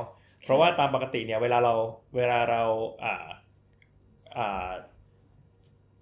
[0.46, 1.74] เพราะว่าตามปกติเนี่ยเวลาเรา
[2.16, 2.62] เวลาเรา
[3.04, 3.25] อ่า
[4.38, 4.72] อ่า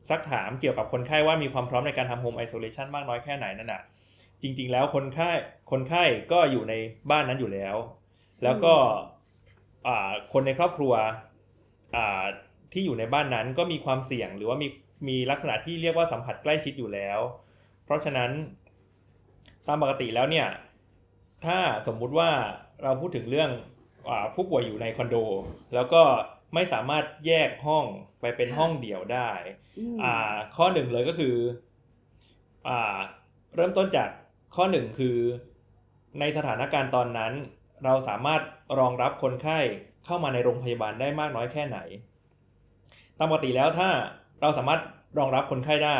[0.09, 3.81] ซักถามเกี่ยวกับคนไข้ว่ามีความพร้อมในการทำโฮมไอโซเลชันมากน้อยแค่ไหนนั่นน่ะ
[4.41, 5.29] จริง ๆ แล้วคนไข้
[5.71, 6.73] คนไข้ก็อยู่ใน
[7.11, 7.75] บ้านนั้นอยู่แล้ว
[8.43, 8.73] แล้วก็
[9.87, 10.93] อ่าคนในครอบครัว
[11.95, 12.25] อ่า
[12.73, 14.67] ที่อยู่ในบ้านนั้นก็มีความเสี่ยงหรือว่ามี
[15.07, 17.19] มีลักษณะที่เรียกว่าสัมผัสใกล้ชิดอยู่แล้ว
[17.85, 18.31] เพราะฉะนั้น
[19.67, 20.47] ตามปกติแล้วเนี่ย
[21.45, 21.57] ถ้า
[21.87, 22.29] สมมุติว่า
[22.83, 23.49] เราพูดถึงเรื่อง
[24.35, 25.15] ผู้ป่วยอยู่ในคอนโด
[25.73, 26.01] แล้วก็
[26.53, 27.85] ไม่สามารถแยกห้อง
[28.21, 29.29] ไปเป็นค่ะห้องเดี่ยวได้
[29.79, 31.35] อืมอ่าข้อหนึ่งเลยก็คือ
[32.67, 32.97] อ่า
[33.55, 34.09] เริ่มต้นจาก
[34.55, 35.17] ข้อหนึ่งคือ
[36.19, 37.33] ในสถานการณ์ตอนนั้น
[37.85, 38.41] เราสามารถ
[38.79, 39.59] รองรับคนไข้
[40.05, 41.77] เข้ามาในโรงพยาบาลได้มากน้อยแค่ไหน
[43.17, 43.89] ตามปกติแล้วถ้า
[44.41, 44.81] เราสามารถ
[45.17, 45.99] รองรับคนไข้ได้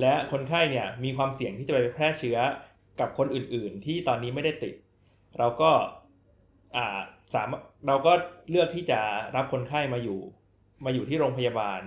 [0.00, 2.38] และคนไข้เนี่ยมีความเสี่ยงที่จะไปแพร่เชื้อ
[3.00, 4.74] กับคนอื่นๆ ที่ตอนนี้ไม่ได้ติด
[5.38, 5.70] เราก็
[6.78, 6.98] อ่า
[7.34, 8.12] สามารถเราก็
[8.50, 9.00] เลือกที่จะ
[9.36, 10.20] รับคนไข้มาอยู่
[10.84, 11.82] มาอยู่ที่โรงพยาบาล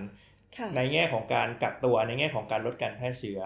[0.56, 3.40] ค่ะในแง่ของการกักตัวในแง่ของการลดการแพร่เชื้อ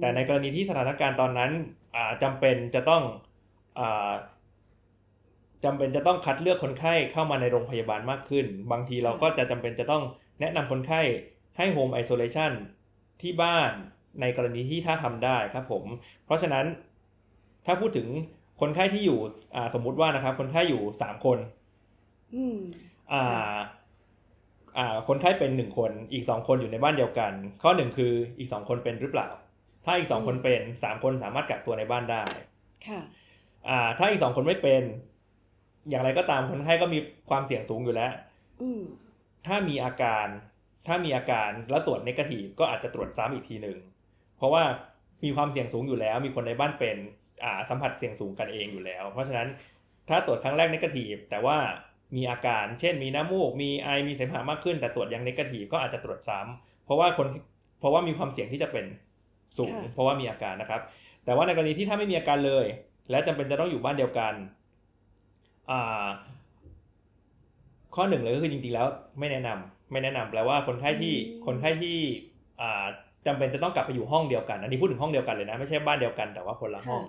[0.00, 1.50] แต่ในกรณีที่สถานการณ์ตอนนั้น
[1.96, 3.02] อ่าจำเป็นจะต้อง
[3.78, 4.12] อา
[5.64, 10.02] จำเป็นจะต้องคัดเลือกคนไข้เข้ามาในโรงพยาบาลมากขึ้น บางทีเราก็จะจำเป็นจะต้อง
[10.40, 11.00] แนะนำคนไข้
[11.56, 12.52] ให้โฮมไอโซเลชัน
[13.22, 13.70] ที่บ้าน
[14.20, 15.84] ในกรณีที่ถ้าทำได้ครับผม
[16.24, 16.66] เพราะฉะนั้น
[17.66, 18.08] ถ้าพูดถึง
[18.62, 19.18] คนไข้ที่อยู่
[19.54, 21.38] อ่าสมมุติว่านะครับ คนไข้อยู่สามคน
[22.34, 22.58] อืม
[23.12, 23.44] อ่าค่ะ
[24.78, 29.28] อ่า คนไข้เป็นหนึ่งคน อีกสองคนอยู่ในบ้านเดียวกัน ข้อหนึ่งคืออีกสองคนเป็นหรือเปล่า
[29.84, 32.22] ถ้าอีกสองคนเป็นสามคนสามารถกักตัวในบ้านได้
[32.86, 33.00] ค่ะ
[33.68, 34.82] อ่า ถ้าอีกสองคนไม่เป็น
[35.88, 36.98] อย่างไรก็ตามคนไข้ก็มี
[37.30, 38.12] ความเสี่ยงสูงอยู่แล้ว
[38.62, 38.82] อืม
[39.46, 40.26] ถ้ามีอาการ
[40.86, 43.78] ถ้ามีอาการแล้วตรวจนกาทีฟก็อาจจะตรวจซ้ำอีกทีหนึ่ง
[44.36, 44.62] เพราะว่า
[45.24, 47.21] มีความเสี่ยงสูงอยู่แล้ว มีคนในบ้านเป็นอ่า
[47.70, 49.48] สัมผัสเสี่ยงสูงกันเองอยู่แล้ว เพราะฉะนั้น
[50.08, 51.56] ถ้าตรวจครั้งแรกนกาทีฟแต่ว่า
[52.16, 57.28] มีอาการ เช่นมีน้ำมูก มีไอ มีเสมหะมากขึ้น แต่ตรวจยังนกาทีฟก็อาจจะตรวจซ้ำเพราะว่าคน
[57.80, 58.84] เพราะว่ามีความเสี่ยงที่จะเป็น
[59.58, 60.80] สูงค่ะเพราะว่ามีอาการนะครับ
[61.24, 62.66] แต่ว่าในกรณีที่ถ้าไม่มีอาการเลย
[63.10, 64.34] และจำเป็นจะต้องอยู่บ้านเดียวกัน
[65.70, 66.06] อ่า
[67.94, 68.86] ข้อหนึ่งเลยก็คือจริงๆแล้ว
[69.18, 71.96] ไม่แนะนำไม่แนะนำแปลว่าคนไข้ที่อืมคนไข้ที่
[72.60, 72.84] อ่า
[73.26, 77.02] จำเป็นจะต้องกลับไปอยู่ห้องเดียวกัน อันนี้พูดถึงห้องเดียวกันเลยนะ ไม่ใช่บ้านเดียวกันแต่ว่าคนละห้อง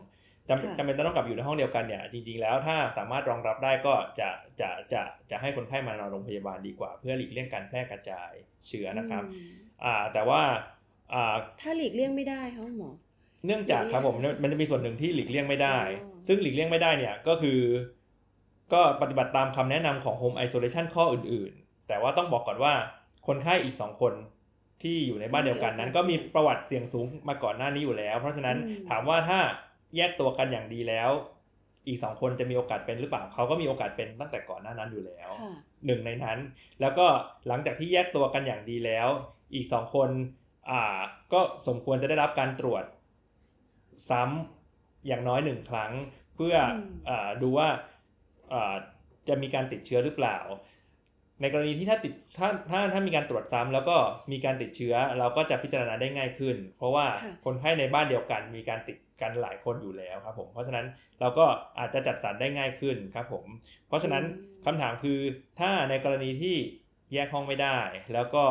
[0.50, 4.30] จำค่ะจำเป็นจะต้องกลับอยู่ในห้องเดียวกันเนี่ยจริงๆแล้วถ้าสามารถรองรับได้ก็จะ
[4.60, 5.02] จะจะ
[5.32, 8.32] จะให้คนไข้มานอนโรงพยาบาลดีกว่า เพื่อหลีกเลี่ยงการแพร่กระจาย
[8.68, 9.52] เชื้อนะครับอืม
[9.84, 10.42] อ่าแต่ว่า
[11.14, 12.92] อ่าถ้าหลีกเลี่ยงไม่ได้ค่ะคุณหมอ
[13.46, 17.60] เนื่องจากครับผมมันจะมีส่วนหนึ่งที่หลีกเลี่ยงไม่ได้อ๋อซึ่งหลีกเลี่ยงไม่ได้เนี่ยก็คือ
[18.74, 22.74] ก็ปฏิบัติตามคำแนะนำของ Home Isolation ข้ออื่นๆ แต่ว่าต้องบอกก่อนว่า
[23.28, 24.14] คนไข้อีกสองคน
[24.82, 29.40] ที่อยู่ในบ้านเดียวกันนั้น ก็มีประวัติเสี่ยงสูงมาก่อนหน้านี้อยู่แล้ว เพราะฉะนั้นอืมถามว่าถ้า
[29.96, 31.12] แยกตัวกันอย่างดีแล้ว
[31.88, 35.54] อีกสองคนจะมีโอกาสเป็นหรือเปล่าเขาก็มีโอกาสเป็นตั้งแต่ก่อนหน้านั้นอยู่แล้วค่ะ
[35.86, 36.40] หนึ่งในนั้น
[36.82, 37.06] แล้วก็
[37.48, 39.08] หลังจากที่แยกตัวกันอย่างดีแล้ว
[39.54, 40.10] อีกสองคน
[40.70, 41.00] อ่า
[41.34, 42.84] ก็สมควรจะได้รับการตรวจ
[44.10, 45.92] ซ้ำอย่างน้อยหนึ่งครั้ง
[46.36, 47.68] เพื่ออมอ่าดูว่า
[48.54, 48.76] อ่า
[49.28, 50.38] จะมีการติดเชื้อหรือเปล่า
[51.44, 53.96] ในกรณีที่ถ้าติดถ้าถ้าถ้ามีการตรวจซ้ำแล้วก็
[54.32, 60.86] มีการติดเชื้อ เราก็จะพิจารณาได้ง่ายขึ้น เพราะว่าค่ะคนไข้ในบ้านเดียวกัน มีการติดกันหลายคนอยู่แล้วครับผมเพราะฉะนั้น
[61.20, 61.46] เราก็
[61.80, 63.46] อาจจะจัดสรรได้ง่ายขึ้นครับผม
[63.88, 65.20] เพราะฉะนั้นอืมคำถามคือ
[65.60, 66.56] ถ้าในกรณีที่
[67.14, 67.78] แยกห้องไม่ได้
[68.14, 68.46] แล้วก็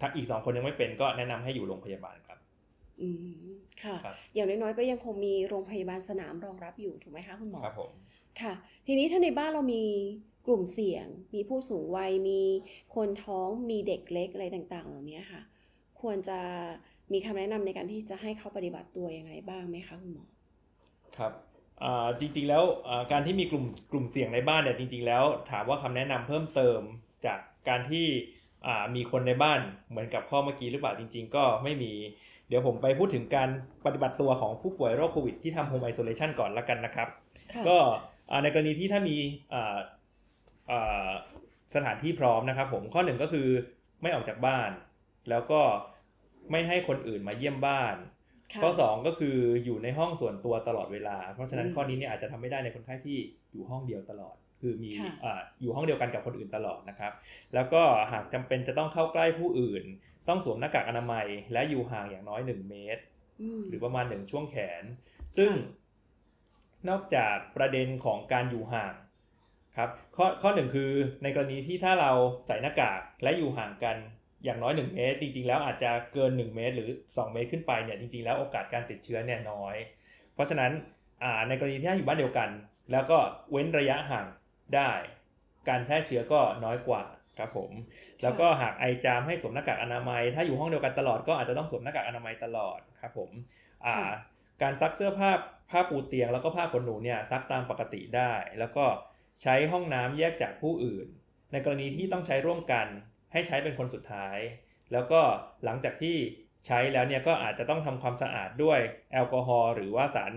[0.00, 2.38] ถ้าอีกสองคนยังไม่เป็นก็แนะนำให้อยู่โรงพยาบาลครับ
[3.02, 3.08] อื
[3.46, 7.92] มค่ะครับอย่างน้อยๆก็ยังคงมีโรงพยาบาลสนามรองรับอยู่ถูกไหมคะคุณหมอครับผม
[8.40, 8.52] ค่ะ
[8.86, 9.84] ทีนี้ถ้าในบ้านเรามี
[10.46, 12.42] กลุ่มเสี่ยง มีผู้สูงวัย มี
[12.94, 15.42] คนท้อง มีเด็กเล็กอะไรต่าง ๆ เหล่านี้ค่ะ
[16.00, 16.38] ควรจะ
[17.12, 20.26] มีคำแนะนำในการที่จะให้เขาปฏิบัติตัวยังไงบ้างไหมคะคุณหมอ
[21.16, 21.32] ครับ
[21.82, 26.80] อ่าจริงๆแล้วอ่าการที่มีกลุ่มกลุ่มเสี่ยงในบ้านเนี่ยจริง ๆ แล้ว ถามว่าคำแนะนำเพิ่มเติม
[27.26, 28.06] จากการที่
[28.66, 31.92] อ่ามีคนในบ้านเหมือนกับข้อเมื่อกี้หรือเปล่าจริง ๆ ก็ไม่มี
[32.48, 33.48] เดี๋ยวผมไปพูดถึงการ
[33.86, 37.08] ปฏิบัติตัวของผู้ป่วยโรคโควิดที่ทำโฮมไอโซเลชันก่อนละกันนะครับ
[37.52, 37.76] ค่ะก็
[38.30, 39.16] อ่าในกรณีที่ถ้ามี
[39.52, 39.78] อ่าอ่า
[41.74, 43.48] สถานที่พร้อมนะครับ ผมข้อหนึ่งก็คือ
[44.02, 44.70] ไม่ออกจากบ้าน
[45.30, 45.60] แล้วก็
[46.50, 47.96] ไม่ให้คนอื่นมาเยี่ยมบ้าน
[48.52, 53.18] ค่ะข้อ2ก็คืออยู่ในห้องส่วนตัวตลอดเวลา เพราะฉะนั้นอืมข้อนี้เนี่ยอาจจะทำไม่ได้ในคนไข้ที่
[53.52, 57.12] อยู่ห้องเดียวตลอด คือมีค่ะอ่าอยู่ห้องเดียวกันกับคนอื่นตลอดนะครับ
[57.54, 59.84] แล้วก็หากจำเป็นจะต้องเข้าใกล้ผู้อื่น
[60.28, 63.02] ต้องสวมหน้ากากอนามัย และอยู่ห่างอย่างน้อย1เมตร
[63.42, 64.84] อืมหรือประมาณ1ช่วงแขน
[65.36, 68.94] ซึ่งค่ะนอกจากประเด็นของการอยู่ห่าง
[69.78, 70.90] ครับข้อข้อหนึ่งคือ
[71.22, 72.10] ในกรณีที่ถ้าเรา
[72.46, 73.96] ใส่หน้ากากและอยู่ห่างกัน
[74.44, 79.76] อย่างน้อย 1 เมตร จริง ๆ แล้วอาจจะเกิน 1 เมตร หรือ 2 เมตรขึ้นไปเนี่ยจริง ๆ แล้วโอกาสการติดเชื้อเนี่ยน้อย
[80.34, 80.72] เพราะฉะนั้น
[81.48, 82.48] ในกรณีที่ถ้าอยู่บ้านเดียวกัน
[82.92, 83.18] แล้วก็
[83.50, 84.26] เว้นระยะห่าง
[84.74, 84.90] ได้
[85.68, 87.02] การแพร่เชื้อก็น้อยกว่า
[87.38, 87.70] ครับผม
[88.22, 93.30] แล้วก็หากไอจามให้สวมหน้ากากอนามัย ถ้าอยู่ห้องเดียวกันตลอดก็อาจจะต้องสวมหน้ากากอนามัยตลอดครับผม
[94.62, 95.30] การซักเสื้อผ้า
[95.70, 98.84] ผ้าปูเตียงแล้วก็ผ้าขนหนูเนี่ยซักตามปกติได้ แล้วก็
[99.42, 101.06] ใช้ห้องน้ำแยกจากผู้อื่น
[101.52, 102.86] ในกรณีที่ต้องใช้ร่วมกัน
[103.32, 104.36] ให้ใช้เป็นคนสุดท้าย
[104.92, 105.20] แล้วก็
[105.64, 106.16] หลังจากที่
[106.66, 108.80] ใช้แล้วเนี่ยก็อาจจะต้องทำความสะอาดด้วย
[109.12, 110.32] แอลกอฮอล์หรือว่าสาร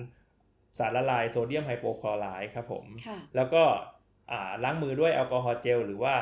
[0.77, 3.63] สารละลายโซเดียมไฮโปคลอไรด์ครับผมค่ะแล้วก็
[4.31, 6.15] อ่าล้างมือด้วยแอลกอฮอล์เจลหรือว่า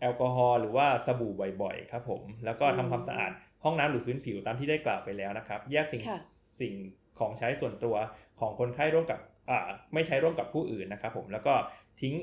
[0.00, 3.32] แอลกอฮอล์หรือว่าสบู่บ่อยๆ ครับผม แล้วก็ทำความสะอาด
[3.64, 6.20] ห้องน้ำหรือพื้นผิวตามที่ได้กล่าวไปแล้วนะครับ แยกสิ่งค่ะ
[6.60, 6.74] สิ่ง
[7.18, 7.96] ของใช้ส่วนตัว
[8.40, 9.20] ของคนไข้ร่วมกับ
[9.50, 9.58] อ่า
[9.94, 11.54] ไม่ใช้ร่วมกับผู้อื่นนะครับผมแล้วก็
[12.02, 12.14] ทิ้ง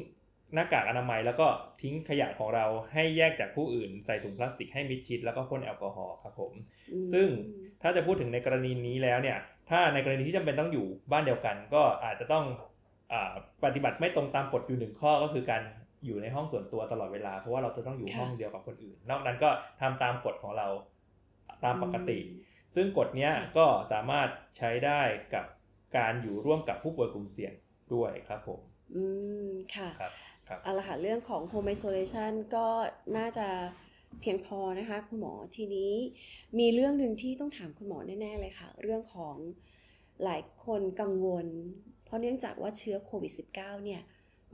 [0.53, 1.47] หน้ากากอนามัยแล้วก็
[1.81, 6.51] ทิ้งขยะของเราให้แยกจากผู้อื่น ใส่ถุงพลาสติกให้มิดชิดแล้วก็พ่นแอลกอฮอล์ครับผม
[6.93, 7.27] อืมซึ่ง
[7.81, 9.37] ถ้าจะพูดถึงในกรณีนี้แล้วเนี่ย
[9.69, 12.45] ถ้าในกรณีที่จำเป็นต้องอยู่บ้านเดียวกัน ก็อาจจะต้อง
[13.11, 13.33] อา
[13.65, 15.61] ปฏิบัติไม่ตรงตามกฎอยู่หนึ่งข้อก็คือการ
[16.05, 19.49] อยู่ในห้องส่วนตัวตลอดเวลาเพราะว่าเราจะต้องอยู่ค่ะห้องเดียวกับคนอื่น นอกนั้นก็
[19.81, 20.67] ทำตามกฎของเรา
[21.63, 22.19] ตามปกติ
[22.75, 25.01] ซึ่งกฎเนี้ยค่ะก็สามารถใช้ได้
[25.33, 25.45] กับ
[25.97, 27.53] การอยู่ร่วมกับผู้ป่วยกลุ่มเสี่ยง
[27.93, 28.59] ด้วยครับผม
[28.95, 29.03] อื
[29.49, 30.13] ม ค่ะครับ
[30.47, 32.67] ครับเอาละค่ะเรื่องของ home isolation ก็
[33.17, 33.47] น่าจะ
[34.21, 35.93] เพียงพอนะคะคุณหมอทีนี้
[36.59, 39.35] มีเรื่องหนึ่งที่ต้องถามคุณหมอแน่ ๆ เลยค่ะ เรื่องของ
[40.23, 41.47] หลายคนกังวล
[42.05, 44.01] เพราะเนื่องจากว่าเชื้อโควิด -19 เนี่ย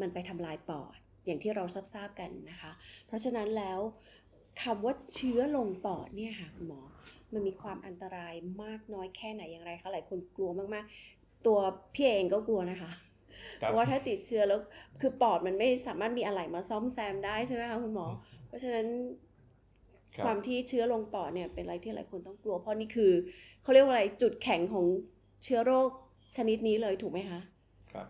[0.02, 2.72] มันไปทำลายปอดอย่างที่เราทราบๆกันนะคะ
[3.08, 3.80] เพราะฉะนั้นแล้ว
[4.62, 6.82] คำว่าเชื้อลงปอดเนี่ยค่ะคุณหมอ
[7.34, 11.60] มันมีความอันตรายมากน้อยแค่ไหนอย่างไรคะหลายคนกลัวมากๆ ตัว
[11.94, 13.13] พี่เองก็กลัวนะคะครับ
[13.58, 14.60] เพราะว่าถ้าติดเชื้อแล้ว
[15.02, 18.08] คือปอดมันไม่สามารถมีอะไรมาซ่อมแซมได้ใช่ไหมคะคุณหมอ
[18.48, 18.88] เพราะฉะนั้น
[20.16, 23.12] ครับความที่เชื้อลงปอดเนี่ยเป็นอะไรที่หลายคนต้องกลัว เพราะนี่คือ
[23.62, 24.86] เขาเรียกว่าอะไรจุดแข็งของ
[25.44, 25.90] เชื้อโรค
[26.38, 27.40] ชนิดนี้เลยถูกไหมคะ
[27.92, 28.08] ครับ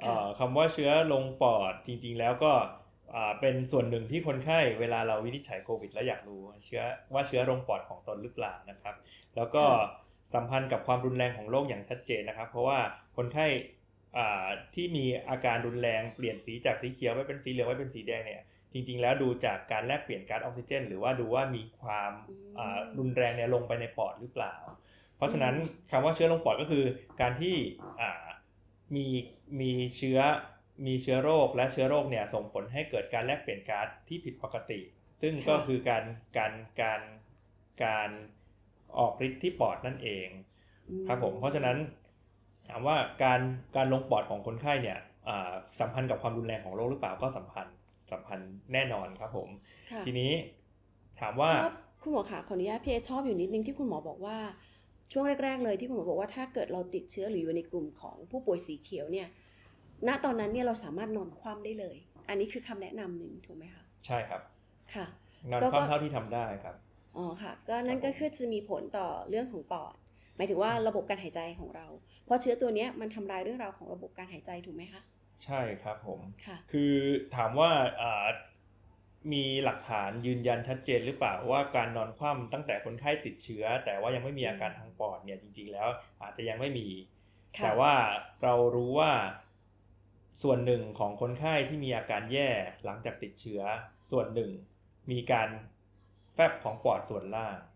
[0.00, 2.52] ค่ะเอ่อคำว่าเชื้อลงปอดจริง ๆ แล้วก็
[3.14, 6.82] อ่าเป็นส่วนหนึ่งที่คนไข้เวลาเราวินิจฉัยโควิด แล้วอยากรู้ว่าเชื้อ
[7.14, 8.94] ว่าเชื้อลงปอดของตนหรือเปล่านะครับ
[9.36, 9.64] แล้วก็
[10.34, 12.78] สัมพันธ์กับความรุนแรงของโรคอย่างชัดเจนนะครับ เพราะว่า
[13.16, 13.79] คนไข้อ่า
[14.74, 18.42] ที่มีอาการรุนแรงเปลี่ยนสีจากสีเขียวไปเป็นสีเหลืองไปเป็นสีแดงเนี่ย
[18.72, 24.54] จริง ๆ แล้วดูจากการแลกเปลี่ยนก๊าซออกซิเจน หรือว่าดูว่ามีความอืมอ่ารุนแรงเนี่ยลงไปในปอดหรือเปล่า
[25.16, 25.54] เพราะฉะนั้น
[25.90, 26.84] คำว่าเชื้อลงปอดก็คือ
[27.20, 27.54] การที่
[28.00, 28.26] อ่า
[28.96, 29.06] มี
[29.60, 30.18] มีเชื้อ
[30.86, 34.80] มีเชื้อโรคและเชื้อโรคเนี่ยส่งผลให้เกิดการแลกเปลี่ยนก๊าซที่ผิดปกติ
[35.20, 36.04] ซึ่งก็ค่ะคือการ
[36.36, 37.00] การการ
[37.84, 38.10] การ
[38.98, 40.28] ออกฤทธิ์ที่ปอดนั่นเอง
[40.88, 41.76] อืครับผมเพราะฉะนั้น
[42.70, 43.40] ถามว่าการ
[43.76, 47.74] การลงปอดของคนไข้เนี่ยอ่าสัมพันธ์กับความรุนแรงของโรคหรือเปล่าก็สัมพันธ์
[48.12, 49.48] สัมพันธ์แน่นอนครับผม
[49.90, 50.30] ค่ะทีนี้
[51.20, 54.38] ถามว่าชอบคุณหมอค่ะขออนุญาตพี่เอชอบอยู่นิดนึงที่คุณหมอบอกว่า
[55.12, 59.28] ช่วงแรก ๆ เลยที่คุณหมอบอกว่าถ้าเกิดเราติดเชื้อหรืออยู่ในกลุ่มของผู้ป่วยสีเขียวเนี่ย
[60.06, 61.96] ณตอนนั้นเนี่ยเราสามารถนอนคว่ำได้เลย
[62.28, 64.40] อันนี้คือคำแนะนำหนึ่งถูกไหมคะใช่ครับ
[64.94, 65.06] ค่ะ
[65.50, 66.76] นอนก็คว่ำเท่าที่ทำได้ครับ
[67.16, 69.99] อ๋อค่ะ ก็นั่นครัก็บผมคือจะมีผลต่อเรื่องของปอดห
[70.40, 71.86] มายถึงว่าระบบการหายใจของเรา
[72.24, 75.02] เพราะเชื้อตัวเนี้ยมันทำลายเรื่องราวของระบบการหายใจถูกไหมคะ
[75.44, 76.94] ใช่ครับผมค่ะคือ
[77.36, 77.70] ถามว่า
[78.02, 78.26] อ่า
[79.32, 85.88] มีหลักฐานยืนยันชัดเจนหรือเปล่าว่าการนอนคว่ำตั้งแต่คนไข้ติดเชื้อ แต่ว่ายังไม่มีอาการทางปอดเนี่ยจริง ๆ แล้ว
[86.22, 86.88] อาจจะยังไม่มี
[87.56, 87.94] ค่ะแต่ว่า
[88.42, 89.12] เรารู้ว่า
[90.42, 92.50] ส่วนหนึ่งของคนไข้ที่มีอาการแย่
[92.84, 93.62] หลังจากติดเชื้อ
[94.10, 94.50] ส่วนหนึ่ง
[95.10, 95.48] มีการ
[96.34, 97.69] แฟบของปอดส่วนล่างอืม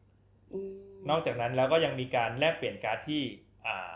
[1.10, 3.22] นอกจากนั้นแล้วก็ยังมีการแลกเปลี่ยนการ์ดที่
[3.66, 3.92] อ่า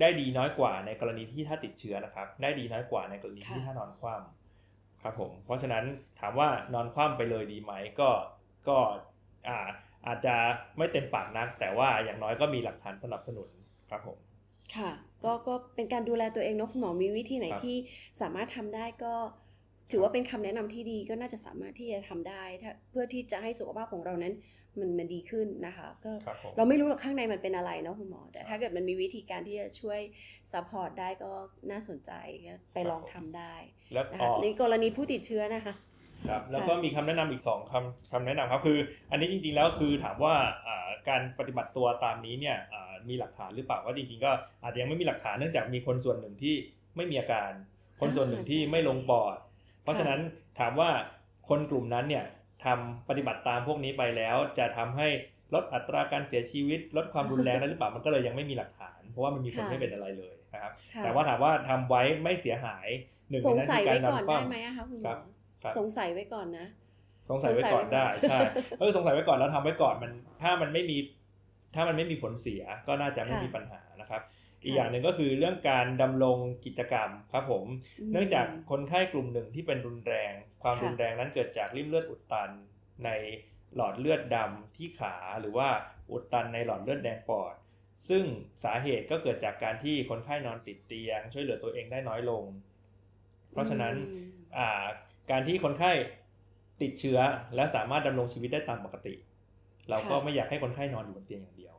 [0.00, 5.84] ได้ดีน้อยกว่าในกรณีที่ถ้าติดเชื้อนะครับ ได้ดีน้อยกว่าในกรณีที่ถ้านอนคว่ำครับผมเพราะฉะนั้น
[6.20, 8.10] ถามว่านอนคว่ำไปเลยดีไหมก็
[8.68, 8.78] ก็
[9.48, 9.58] อ่า
[10.06, 10.34] อาจจะ
[10.78, 13.48] ไม่เต็มปากนัก แต่ว่าอย่างน้อยก็มีหลักฐานสนับสนุน
[13.90, 14.18] ครับผม
[14.76, 14.90] ค่ะ
[15.24, 17.76] ก็ก็เป็นการดูแลตัวเองเนาะคุณหมอมีวิธีไหนครับที่
[18.20, 19.14] สามารถทำได้ก็
[19.90, 24.34] ถือว่าเป็นคำแนะนำที่ดีก็น่าจะสามารถที่จะทำได้ถ้าเพื่อที่จะให้สุขภาพของเรานั้น
[24.78, 30.00] มันมันดีขึ้นนะคะก็ครับผมเราไม่รู้หรอกข้างในมันเป็นอะไรเนาะคุณหมอ แต่ถ้าเกิดมันมีวิธีการที่จะช่วย
[30.52, 31.30] support ได้ก็
[31.70, 32.12] น่าสนใจ
[32.46, 33.54] ก็ไปลองทำได้
[33.92, 35.74] แล้วนะอ๋คะอในกรณีผู้ติดเชื้อนะคะ
[36.28, 38.78] ครับแล้วก็มีคำแนะนำอีกสองคำคำแนะนำครับคือ
[39.10, 40.34] อันนี้จริงๆแล้วคือถามว่า
[40.66, 44.30] อ่าการปฏิบัติตัวตามนี้เนี่ยอ่ามีหลักฐานหรือเปล่าว่าจริงๆ ก็
[44.62, 46.54] อาจจะยังไม่มีหลักฐานเนื่องจากมีคนส่วนหนึ่งที่
[46.96, 47.50] ไม่มีอาการ
[48.00, 49.36] คนส่วนหนึ่งที่ไม่ลงปอด
[49.82, 50.20] เพราะฉะนั้น
[50.60, 50.90] ถามว่า
[51.48, 52.24] คนกลุ่มนั้นเนี่ย
[52.64, 55.08] ทำปฏิบัติตามพวกนี้ไปแล้ว จะทำให้
[55.54, 62.88] ลดอัตราการเสียชีวิต ลดความรุนแรงได้หรือเปล่ามันก็เลยยังไม่มีหลักฐาน เพราะว่ามันมีคนค่ะไม่เป็นอะไรเลยนะครับค่ะแต่ว่าถามว่าทำไว้ไม่เสียหาย
[63.30, 65.18] หนึ่งสในงนั้นสัยคือการไว้ก่อนนำได้คว่ำไหมอะคะคุณหมครัอบ
[65.62, 66.66] ครับสงสัยไว้ก่อนนะ
[67.30, 70.96] สงสัยไว้ก่อนได้สงสัยไว้ก่อนใช่เออสงสัยไว้ก่อนแล้วทำไว้ก่อนมัน ถ้ามันไม่มี
[71.74, 74.22] ถ้ามันไม่มีผลเสียก็น่าจะไม่ค่ะมีปัญหานะครับ
[74.62, 77.66] อีกค่ะอย่างหนึ่งก็คือเรื่องการดำรงกิจกรรมครับผม
[78.00, 82.50] อืมเนื่องจากคนไข้กลุ่มหนึ่งที่เป็นรุนแรง ความค่ะรุนแรงนั้นเกิดจากริ่มเลือดอุดตัน
[83.04, 83.10] ใน
[83.74, 85.68] หลอดเลือดดำที่ขาหรือว่า
[86.10, 87.54] อุดตันในหลอดเลือดแดงปอด
[88.08, 88.24] ซึ่ง
[88.64, 92.44] สาเหตุก็เกิดจากการที่คนไข้นอนติดเตียง ช่วยเหลือตัวเองได้น้อยลง
[93.52, 94.84] เพราะฉะนั้นอืมอ่า
[95.30, 95.92] การที่คนไข้
[96.82, 97.18] ติดเชื้อ
[97.54, 99.14] และสามารถดำรงชีวิตได้ตามปกติ
[99.90, 101.74] เราก็ไม่อยากให้คนไข้นอนอยู่บนเตียงอย่างเดียว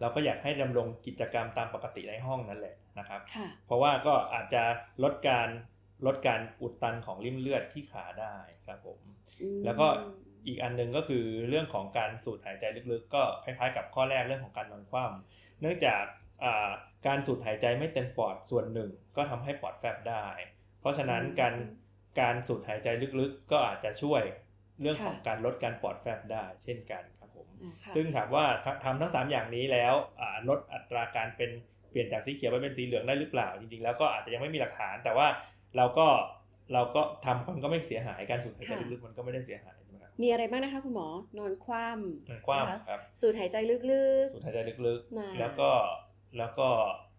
[0.00, 4.62] เราก็อยากให้ดำรงกิจกรรมตามปกติในห้องนั่นแหละนะครับค่ะเพราะว่าก็อาจจะ
[5.02, 5.48] ลดการ
[6.06, 8.98] ลดการอุดตันของริ่มเลือดที่ขาได้ครับผม
[9.42, 9.86] อืมแล้วก็
[10.46, 16.02] อีกอันหนึ่งก็คือเรื่องของการสูดหายใจลึกๆ ก็คล้ายๆ กับข้อแรกเรื่องของการนอนคว่ำเนื่องจาก
[16.44, 16.70] อ่า
[17.06, 20.26] การสูดหายใจไม่เต็มปอดส่วนหนึ่ง ก็ทำให้ปอดแฟบได้
[20.80, 21.54] เพราะฉะนั้นการ
[22.20, 22.88] การสูดหายใจ
[23.20, 24.22] ลึกๆ ก็อาจจะช่วย
[24.80, 27.02] เรื่องของการลดการปอดแฟบได้ เช่นกัน
[27.62, 31.50] ครับผมอ่าค่ะซึ่งถามว่าทำทำทั้ง 3 อย่างนี้แล้วอ่าลดอัตราการเป็น
[31.90, 35.26] เปลี่ยนจากสีเขียวไปเป็นสีเหลืองได้หรือเปล่า จริงๆ แล้วก็อาจจะยังไม่มีหลักฐาน แต่ว่า
[35.76, 36.06] เราก็
[36.72, 43.80] เราก็ทำมันก็ไม่เสียหายการสูดหายใจลึกๆมันก็ไม่ได้เสียหายใช่ไหมครับมีอะไรบ้างนะคะคุณหมอนอนคว่ำมันกว้างนะคะครับสูดหายใจลึก
[44.32, 45.70] สูดหายใจลึกน่ะๆแล้วก็
[46.38, 46.68] แล้วก็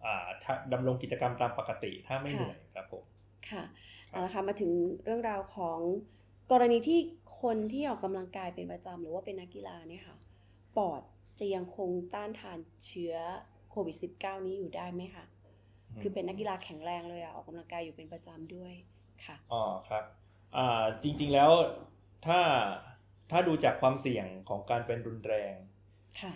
[0.06, 3.64] อ่าถ้าดำรงกิจกรรมตามปกติถ้าไม่ค่ะเหนื่อยครับผมๆค่ะ
[4.12, 4.72] ครับเอาละค่ะมาถึง
[5.06, 5.80] เรื่องราวของ
[6.52, 7.00] กรณีที่
[7.42, 10.16] คนที่ออกกำลังกายเป็นประจำหรือว่าเป็นนักกีฬาเนี่ยค่ะ
[10.78, 11.02] ปอด
[11.40, 13.16] จะยังคงต้านทานเชื้อ
[13.72, 15.26] โควิด -19 นี้อยู่ได้ไหมคะ
[16.02, 18.74] คือเป็นนักกีฬาแข็งแรงเลยอะออกกำลังกายอยู่เป็นประจำด้วย
[19.26, 20.04] ค่ะอ๋อครับ
[20.56, 21.52] อ่าจริงๆแล้ว
[22.26, 22.40] ถ้า
[23.32, 25.56] ถ้าดูจากความเสี่ยงของการเป็นรุนแรง
[26.20, 26.32] ค่ะ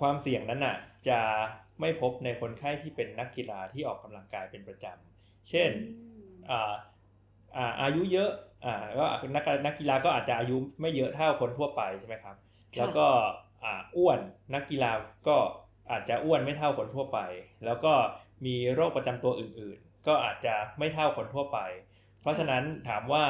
[0.00, 0.76] ความเสี่ยงนั้นน่ะ
[1.08, 1.20] จะ
[1.80, 5.80] ไม่พบในคนไข้ที่เป็นนักกีฬาที่ออกกำลังกายเป็นประจำเช่นอื
[6.36, 6.72] มอ่า
[7.56, 8.30] อ่าอายุเยอะ
[8.64, 13.06] อ่าก็นักนักกีฬาก็อาจจะอายุไม่เยอะเท่าคนทั่วไปใช่ไหมครับค่ะ แล้วก็
[13.96, 14.20] อ้วน
[14.54, 14.90] นักกีฬา
[15.28, 15.36] ก็
[15.90, 17.18] อาจจะอ้วนไม่เท่าคนทั่วไป
[17.64, 17.94] แล้วก็
[18.46, 21.58] มีโรคประจำตัวอื่นๆ ก็อาจจะไม่เท่าคนทั่วไป
[22.22, 23.24] เพราะฉะนั้นถามว่า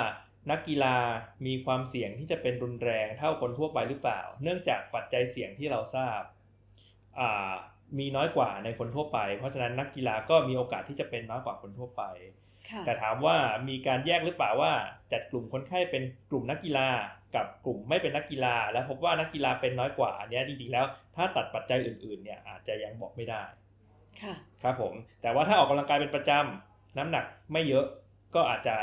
[0.50, 0.96] นักกีฬา
[1.46, 6.20] มีความเสี่ยงที่จะเป็นรุนแรงเท่าคนทั่วไปหรือเปล่า เนื่องจากปัจจัยเสี่ยงที่เราทราบ
[7.98, 12.02] มีน้อยกว่าในคนทั่วไป เพราะฉะนั้นนักกีฬาก็มีโอกาสที่จะเป็นน้อยกว่าคนทั่วไป
[12.86, 13.36] แต่ถามว่า
[13.68, 14.72] มีการแยกหรือเปล่าว่า
[15.12, 16.88] จัดกลุ่มคนไข้เป็นกลุ่มนักกีฬา
[17.34, 23.42] กับกลุ่มไม่เป็นนักกีฬา แล้วพบว่านักกีฬาเป็นน้อยกว่าอันเนี้ยจริงๆแล้วถ้าตัดปัจจัยอื่นๆเนี่ยอาจจะยังบอกไม่ได้
[24.22, 27.86] ค่ะครับผมแต่ว่าถ้าออกกำลังกายเป็นประจำน้ำหนักไม่เยอะ
[28.34, 28.74] ก็อาจจะ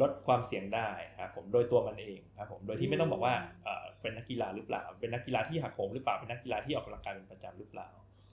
[0.00, 7.88] ลดความเสี่ยงได้ครับผมโดยตัวมันเองครับผมโดยที่ไม่ต้องบอกว่าเอ่อเป็นนักกีฬาหรือเปล่า เป็นนักกีฬาที่หักโหมหรือเปล่าเป็นนักกีฬาที่ออกกำลังกายเป็นประจำหรือเปล่า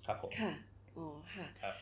[0.06, 0.54] ครับผมค่ะ
[0.98, 1.76] อ๋อค่ะครับ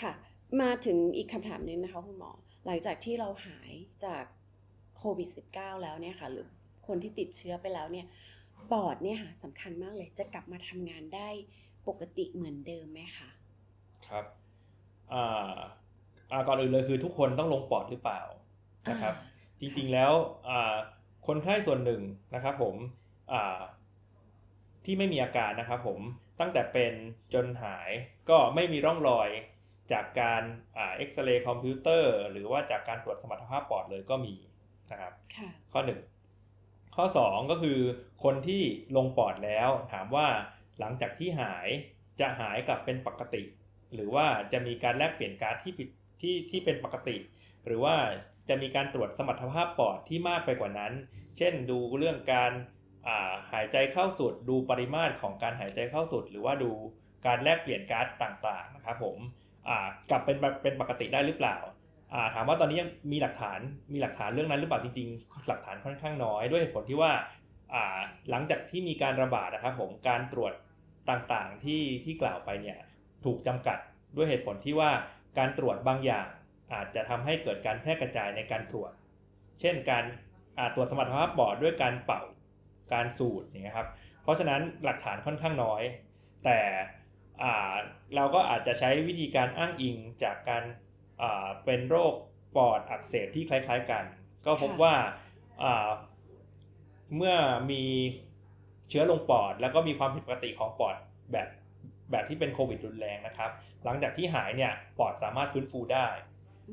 [0.00, 0.12] ค่ะ
[0.60, 2.30] มาถึงอีกคำถามหนึงนะคะคุณหมอ
[2.66, 3.72] หลังจากที่เราหาย
[4.04, 4.24] จาก
[4.98, 6.46] โควิด -19 แล้วเนี่ยค่ะหรือ
[6.86, 8.06] คนที่ติดเชื้อไปแล้วเนี่ย
[8.72, 11.28] ปอดเนี่ยค่ะสำคัญมากเลยจะกลับมาทำงานได้
[11.88, 13.28] ปกติเหมือนเดิมไหมคะ
[14.06, 14.24] ครับ
[15.12, 15.56] อ่า
[16.30, 18.20] อ่าก่อนอื่นเลยคือทุกคนต้องลงปอดหรือเปล่า
[18.90, 19.14] นะครับ
[19.60, 20.12] จริงๆแล้ว
[20.48, 20.74] อ่า
[21.26, 22.02] คนไข้ส่วนหนึ่ง
[22.34, 22.74] นะครับผม
[23.32, 23.60] อ่า
[24.84, 26.00] ที่ไม่มีอาการนะครับผม
[26.40, 26.92] ตั้งแต่เป็น
[27.34, 27.90] จนหาย
[28.28, 29.28] ก็ไม่มีร่องรอย
[29.92, 30.42] จากการ
[30.76, 34.34] อ่าเอ็กซเรย์คอมพิวเตอร์หรือว่าจากการตรวจสมรรถภาพปอดเลยก็มี
[34.90, 36.00] นะครับค่ะข้อหนึ่ง
[36.96, 37.78] ข้อสองก็คือ
[38.24, 38.62] คนที่
[38.96, 40.28] ลงปอดแล้วถามว่า
[40.80, 41.68] หลังจากที่หาย
[42.20, 43.42] จะหายกลับเป็นปกติ
[43.94, 45.88] หรือว่าจะมีการแลกเปลี่ยนก๊าซที่ผิด
[46.20, 47.16] ที่ที่เป็นปกติ
[47.66, 47.96] หรือว่า
[48.48, 50.92] จะมีการตรวจสมรรถภาพปอดที่มากไปกว่านั้น
[51.36, 52.52] เช่นดูเรื่องการ
[53.52, 56.72] หายใจเข้าสุด ดูปริมาตรของการหายใจเข้าสุด หรือว่าดู
[57.26, 59.18] การแลกเปลี่ยนก๊าซต่างๆนะครับผม
[60.10, 61.56] กลับเป็นเป็นปกติได้หรือเปล่า
[62.34, 63.60] ถามว่าตอนนี้ยังมีหลักฐาน
[63.92, 67.12] มีหลักฐานเรื่องนั้นหรือเปล่าจริงๆ หลักฐานค่อนข้างน้อยด้วยเหตุผลที่ว่า
[68.30, 70.52] หลังจากที่มีการระบาดนะครับผมการตรวจ
[71.10, 72.78] ต่างๆที่ที่กล่าวไปเนี่ย
[73.24, 73.78] ถูกจำกัด
[74.16, 74.90] ด้วยเหตุผลที่ว่า
[75.38, 76.26] การตรวจบางอย่าง
[76.72, 78.92] อาจจะทำให้เกิดการแพร่กระจายในการตรวจ
[79.60, 80.04] เช่นการ
[80.74, 82.22] ตรวจสมรรถภาพปอดด้วยการเป่า
[82.92, 83.88] การสูดนี่ครับ
[84.22, 85.82] เพราะฉะนั้นหลักฐานค่อนข้างน้อย
[86.44, 86.58] แต่
[88.14, 90.64] เราก็อาจจะใช้วิธีการอ้างอิงจากการ
[91.64, 92.14] เป็นโรค
[92.56, 94.04] ปอดอักเสบที่คล้ายๆกัน
[94.46, 94.94] ก็พบว่า
[97.16, 97.34] เมื่อ
[97.70, 97.82] มี
[98.88, 100.96] เชื้อลงปอด แล้วก็มีความผิดปกติของปอด
[101.32, 101.48] แบบ
[102.10, 103.50] แบบที่เป็นโควิดรุนแรงนะครับ
[103.84, 106.08] หลังจากที่หายเนี่ยปอดสามารถฟื้นฟูได้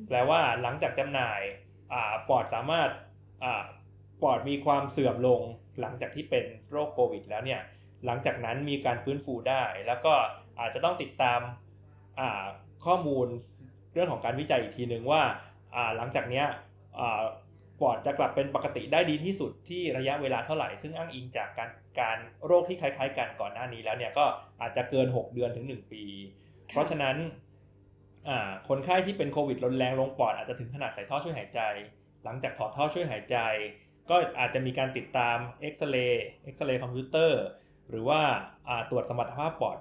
[0.07, 1.41] แปลว่าหลังจากจำหน่าย
[2.29, 2.89] ปอดสามารถ
[4.21, 5.41] ปอดมีความเสื่อมลง
[5.81, 7.61] หลังจากที่เป็นโรคโควิดแล้วเนี่ย
[8.05, 10.13] หลังจากนั้นมีการฟื้นฟูได้ แล้วก็
[10.59, 11.39] อาจจะต้องติดตาม
[12.85, 13.27] ข้อมูล
[13.93, 15.21] เรื่องของการวิจัยอีกทีหนึ่งว่า
[15.97, 16.43] หลังจากนี้
[17.81, 24.25] ปอดจะกลับเป็นปกติได้ดีที่สุดที่ระยะเวลาเท่าไหร่ ซึ่งอ้างอิงจากการการโรคที่คล้ายๆ กันก่อนหน้านี้แล้วเนี่ยก็
[24.61, 26.03] อาจจะเกิน 6 เดือนถึง 1 ปี
[26.67, 27.15] เพราะฉะนั้น
[28.69, 31.61] คนไข้ที่เป็นโควิดรุนแรงลงปอดอาจจะถึงขนาดใส่ท่อช่วยหายใจ
[32.23, 33.37] หลังจากถอดท่อช่วยหายใจ
[34.09, 37.41] ก็อาจจะมีการติดตามเอ็กซเรย์เอ็กซเรย์คอมพิวเตอร์
[37.91, 38.21] หรือว่า
[38.89, 39.77] ตรวจสมรรถภาพปอด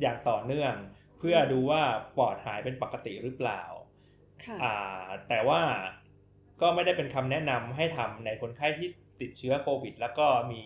[0.00, 0.74] อย่างต่อเนื่อง
[1.18, 1.82] เพื่อดูว่า
[2.18, 3.62] ปอดหายเป็นปกติหรือเปล่า
[5.28, 5.62] แต่ว่า
[6.60, 8.88] ก็ไม่ได้เป็นคำแนะนำให้ทำในคนไข้ที่
[9.20, 10.62] ติดเชื้อโควิด แล้วก็มี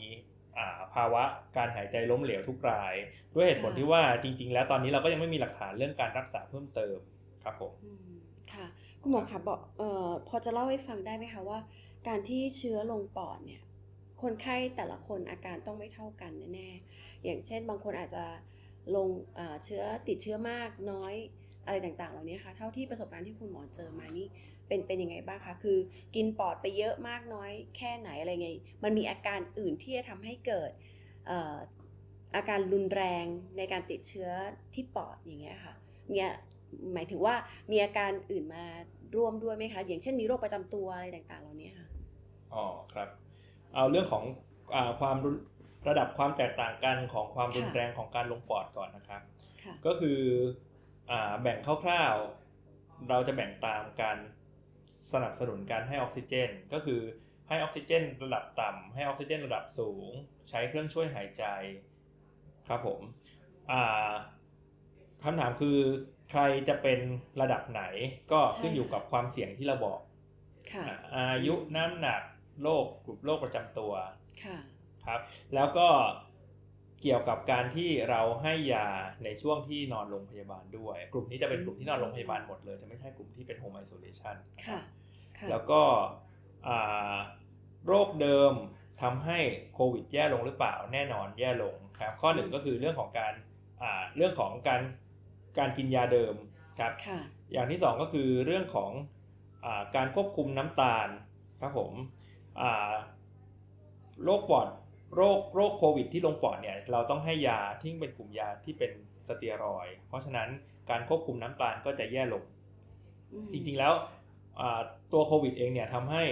[0.95, 1.23] ภาวะ
[1.57, 2.95] การหายใจล้มเหลวทุกราย
[3.35, 6.99] ด้วยเหตุผลที่ว่าจริง ๆ แล้วตอนนี้เราก็ยังไม่มีหลักฐานเรื่องการรักษาเพิ่มเติม
[7.45, 7.73] ครับผม
[8.53, 8.67] ค่ะ
[9.01, 11.59] คุณหมอคะบอกเอ่อพอจะเล่าให้ฟังได้ไหมคะว่า
[12.09, 13.63] การที่เชื้อลงปอดเนี่ย
[14.23, 18.25] คนไข้แต่ละคนอาการต้องไม่เท่ากันแน่ๆอย่างเช่น บางคนอาจจะ
[18.97, 19.09] ลง
[19.65, 21.15] เชื้อติดเชื้อมากน้อย
[21.67, 24.27] อะไรต่างๆ เหล่านี้ค่ะเท่าที่ประสบการณ์ที่คุณหมอเจอมานี่
[24.69, 25.79] เป็นเป็นยังไงบ้างคะคือ
[26.15, 28.51] กินปอดไปเยอะมากน้อยแค่ไหนอะไรไง
[28.85, 30.71] มันมีอาการอื่นที่จะทำให้เกิด
[32.37, 34.31] อาการรุนแรงในการติดเชื้อ
[34.75, 35.75] ที่ปอดอย่างเงี้ยค่ะ
[36.13, 36.31] เนี่ย
[36.95, 37.35] หมายถึงว่า
[37.71, 38.65] มีอาการอื่นมา
[39.17, 41.89] ร่วมด้วยไหมคะ อย่างเช่นมีโรคประจำตัวอะไรต่างๆ เหล่านี้ค่ะ
[42.55, 43.09] อ๋อครับ
[43.75, 44.25] เอาเรื่องของ
[44.75, 45.17] อความ
[45.89, 49.23] ระดับความแตกต่างกันของความรุนแรงของการลงปอดก่อนนะครับ
[49.87, 50.21] ก็คือ
[51.11, 54.17] อแบ่งคร่าวๆ เราจะแบ่งตามการ
[55.13, 57.01] สนับสนุนการให้ออกซิเจน ก็คือ
[57.49, 60.09] ให้ออกซิเจน ระดับต่ำให้ออกซิเจน ระดับสูง
[60.49, 61.45] ใช้เครื่องช่วยหายใจ
[62.69, 63.01] ครับผม
[65.23, 65.79] คำถามคือ
[66.31, 67.01] ใครจะเป็น
[67.41, 67.83] ระดับไหน
[68.33, 69.99] ก็ขึ้นอยู่กับความเสี่ยงที่เราบอก
[71.17, 72.23] อายุน้ำหนัก
[72.63, 73.93] โรคกลุ่มโรคประจำตัว
[75.07, 75.21] ครับ
[75.55, 75.89] แล้วก็
[77.01, 78.87] เกี่ยวกับการที่เราให้ยา
[79.25, 84.37] ในช่วงที่นอนโรงพยาบาลด้วย กลุ่มนี้จะเป็นกลุ่มที่นอนโรงพยาบาลหมดเลย จะไม่ใช่กลุ่มที่เป็นโฮมไอโซเลชัน
[85.51, 85.81] แล้วก็
[87.87, 88.53] โรคเดิม
[89.03, 89.39] ทำให้
[89.75, 93.35] โควิดแย่ลงหรือเปล่าแน่นอนแย่ลงครับ ข้อหนึ่งก็คือเรื่องของการ
[94.17, 94.83] เรื่องของการ
[95.59, 96.35] การกินยาเดิม
[96.81, 96.93] ครับ
[97.53, 98.91] อย่างที่สองก็คือเรื่องของ
[99.65, 101.09] อการควบคุมน้ำตาล
[101.61, 101.93] ครับผม
[104.25, 104.69] โรคปอด
[105.15, 108.91] โรคโรคโควิดที่ลงปอดเนี่ยเราต้องให้ยาที่เป็นกลุ่มยาที่เป็น
[109.29, 110.49] สเตียรอย เพราะฉะนั้น
[110.91, 112.45] การควบคุมน้ำตาลก็จะแย่ลง
[113.53, 113.93] จริงๆแล้ว
[115.13, 116.25] ตัวโควิดเองเนี่ยทำให้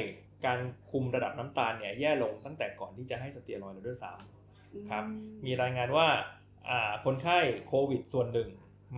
[0.46, 0.58] การ
[0.90, 5.04] คุมระดับน้ำตาลเนี่ยแย่ลงตั้งแต่ก่อนที่จะให้สเตียรอยด์ด้วยซ้ำครับ
[5.46, 6.08] มีรายงานว่า
[7.04, 8.48] คนไข้โควิด ส่วนหนึ่ง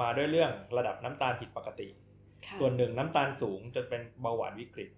[0.00, 1.88] มาด้วยเรื่องระดับน้ำตาลผิดปกติ
[2.60, 4.88] ส่วนหนึ่งน้ำตาลสูงจนเป็นเบาหวานวิกฤต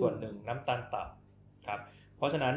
[0.00, 1.27] ส่วนหนึ่งน้ำตาลต่ำ
[1.68, 1.80] ครับ
[2.16, 2.54] เพราะฉะนั้น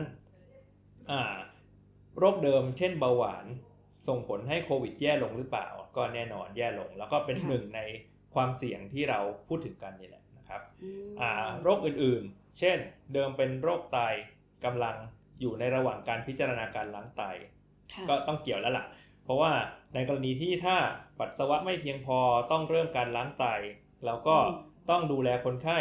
[2.19, 3.45] โรคเดิมเช่นเบาหวาน
[4.07, 7.81] ส่งผลให้โควิดแย่ลงหรือเปล่า ก็แน่นอนแย่ลง แล้วก็เป็นหนึ่งใน
[8.33, 10.61] ความเสี่ยงที่เราพูดถึงกันนี่แหละนะครับ
[11.63, 12.77] โรคอื่นๆ เช่น
[13.13, 13.99] เดิมเป็นโรคไต
[14.65, 14.95] กำลัง
[15.41, 17.23] อยู่ในระหว่างการพิจารณาการล้างไต
[18.09, 18.85] ก็ต้องเกี่ยวแล้วล่ะ
[19.23, 19.51] เพราะว่า
[19.93, 20.77] ในกรณีที่ถ้า
[21.19, 22.19] ปัสสาวะไม่เพียงพอ
[22.51, 23.45] ต้องเริ่มการล้างไต
[24.05, 24.37] แล้วก็
[24.89, 25.79] ต้องดูแลคนไข้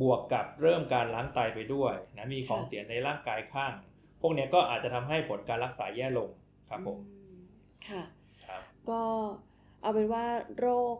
[0.00, 3.72] บวกกับเริ่มการล้างไตไปด้วยนะมีของเสียในร่างกายข้าง
[4.20, 6.30] พวกนี้ก็อาจจะทำให้ผลการรักษาแย่ลง
[6.68, 6.98] ครับผม
[7.88, 8.02] ค่ะ
[8.90, 9.02] ก็
[9.82, 10.24] เอาเป็นว่า
[10.58, 10.96] โรค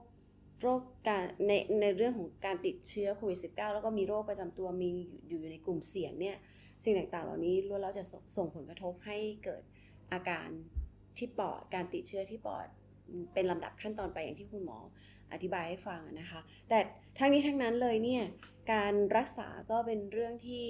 [0.62, 4.90] โรคการในในเรื่องของการติดเชื้อโควิด -19 แล้วก็มีโรคประจำตัวมี
[5.28, 6.36] อยู่ในกลุ่มเสี่ยงเนี่ย
[6.82, 8.04] สิ่งต่างๆ เหล่านี้ล้วนแล้วจะ
[8.36, 9.62] ส่งผลกระทบให้เกิด
[10.12, 10.48] อาการ
[11.16, 12.66] ที่ปอดการติดเชื้อที่ปอด
[13.34, 14.78] เป็นลำดับขั้นตอนไปอย่างที่คุณหมอ
[15.32, 16.78] อธิบายให้ฟังนะคะ แต่
[17.18, 18.24] ทั้งนี้ทั้งนั้นเลยเนี่ย
[18.72, 20.66] การรักษาก็เป็นเรื่องที่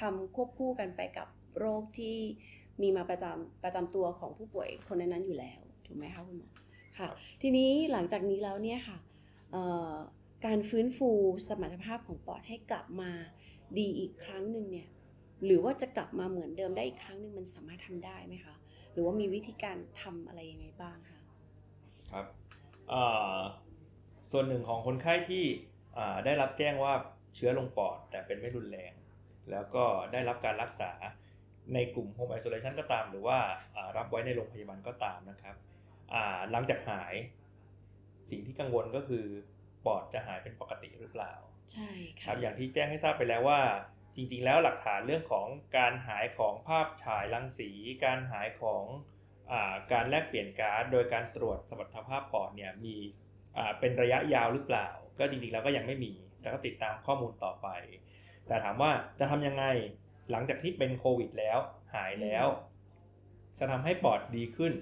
[0.00, 1.28] ทำควบคู่กันไปกับ
[1.58, 2.18] โรคที่
[2.82, 6.50] มีมาประจำประจำตัวของผู้ป่วยคนนั้นๆอยู่แล้วถูกไหมคะคุณหมอ
[6.98, 8.98] ค่ะครับทีนี้หลังจากนี้แล้วเนี่ยค่ะ
[9.52, 9.94] เอ่อ
[10.46, 11.10] การฟื้นฟู
[11.48, 13.10] สมรรถภาพของปอดให้กลับมา
[13.78, 14.88] ดีอีกครั้งหนึ่งเนี่ย
[15.44, 18.54] หรือว่าจะกลับมาเหมือนเดิมได้อีกครั้งหนึ่งมันสามารถทำได้ไหมคะ
[18.92, 21.20] หรือว่ามีวิธีการทำอะไรยังไงบ้างคะ
[22.10, 22.26] ครับ
[22.92, 23.40] อ่า
[24.30, 25.44] ส่วนหนึ่งของคนไข้ที่
[25.98, 26.92] อ่าได้รับแจ้งว่า
[27.34, 28.92] เชื้อลงปอด แต่เป็นไม่รุนแรง
[29.50, 30.92] แล้วก็ได้รับการรักษา
[31.74, 33.38] ในกลุ่ม Home Isolation ก็ตาม หรือว่า
[33.76, 35.56] อ่ารับไว้ในโรงพยาบาลก็ตามนะครับ
[36.12, 37.14] อ่าหลังจากหาย
[38.30, 39.24] สิ่งที่กังวลก็คือ
[39.86, 41.32] ปอดจะหายเป็นปกติหรือเปล่า
[41.72, 43.60] ใช่คค่ะรับอย่างที่แจ้งให้ทราบไปแล้วว่า
[44.16, 47.70] จริงๆ แล้วหลักฐานเรื่องของการหายของภาพฉายรังสี
[48.04, 48.84] การหายของ
[49.50, 53.27] อาการแลกเปลี่ยนก๊าซโดยการตรวจสมรรถภาพปอดเนี่ยมีอ่า
[53.80, 54.88] เป็นระยะยาวหรือเปล่า
[55.18, 57.68] ก็จริงๆแล้วก็ยังไม่มีแล้วก็ติดตามข้อมูลต่อไป
[58.46, 59.64] แต่ถามว่าจะทำยังไง
[60.30, 61.58] หลังจากที่เป็นโควิดแล้ว
[61.94, 62.46] หายแล้ว
[63.58, 64.72] จะทำให้ปอดดีขึ้น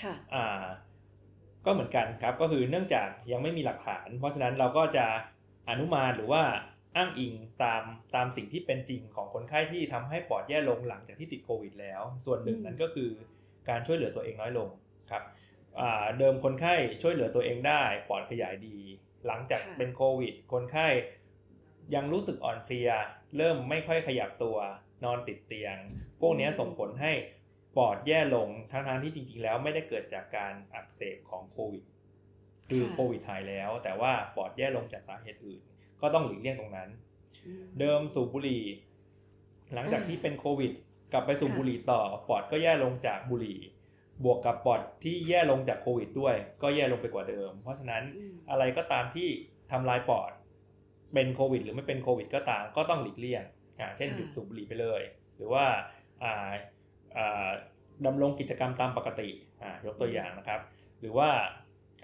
[0.00, 0.64] ค่ะอ่า
[1.64, 5.06] ก็เหมือนกันครับ ก็คือเนื่องจากยังไม่มีหลักฐาน เพราะฉะนั้นเราก็จะ
[5.70, 6.42] อนุมานหรือว่า
[6.96, 7.82] อ้างอิงตาม
[8.14, 13.10] ตามสิ่งที่เป็นจริงของคนไข้ที่ทำให้ปอดแย่ลงหลังจากที่ติดโควิดแล้ว ส่วนหนึ่งอืมนั้นก็คือ
[13.68, 14.81] การช่วยเหลือตัวเองน้อยลงครับอ่า
[16.18, 18.78] เดิมคนไข้ช่วยเหลือตัวเองได้ปอดขยายดี
[19.26, 20.88] หลังจากเป็นโควิด คนไข้
[21.94, 22.90] ยังรู้สึกอ่อนเพลีย
[23.36, 24.56] เริ่มไม่ค่อยขยับตัว
[25.04, 25.76] นอนติดเตียง
[26.20, 27.12] พวกเนี้ยส่งผลให้
[27.76, 31.84] ปอดแย่ลงทั้งๆที่จริงๆ แล้วไม่ได้เกิดจากการอักเสบของโควิด
[32.68, 35.60] คือค่ะโควิดหายแล้ว แต่ว่าปอดแย่ลงจากสาเหตุอื่น
[36.00, 36.90] ก็ต้องหลีกเลี่ยงตรงนั้น
[37.46, 38.64] อืมเดิมสูบบุหรี่
[39.74, 40.72] หลังจากอ่าที่เป็นโควิด
[41.12, 43.58] กลับไปสูบค่ะบุหรี่ต่อ ปอดก็แย่ลงจากบุหรี่
[44.24, 49.28] บวกกับปอดที่แย่ลงจากโควิดด้วย ก็แย่ลงไปกว่าเดิม เพราะฉะนั้นอืมอะไรก็ตามที่
[49.72, 50.30] ทำลายปอด
[51.14, 53.44] เป็นโควิด หรือไม่เป็นโควิด ก็ตามก็ต้องหลีกเลี่ยง
[53.80, 55.02] อ่าเช่นค่ะหยุดสูบบุหรี่ไปเลย
[55.36, 55.64] หรือว่า
[56.22, 56.52] อ่า
[57.16, 57.48] อ่า
[58.06, 59.28] ดำรงกิจกรรมตามปกติ
[59.62, 60.60] อ่ายกตัวอย่างนะครับ
[61.00, 61.30] หรือว่า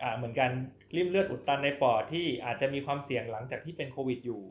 [0.02, 0.50] อ่าเหมือนกัน
[0.96, 4.42] ริ่มเลือดอุดตันในปอดที่อาจจะมีความเสี่ยงหลังจากที่เป็นโควิดอยู่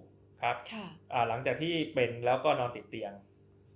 [0.43, 3.11] ครับค่ะอ่าหลังจากที่เป็นแล้วก็นอนติดเตียง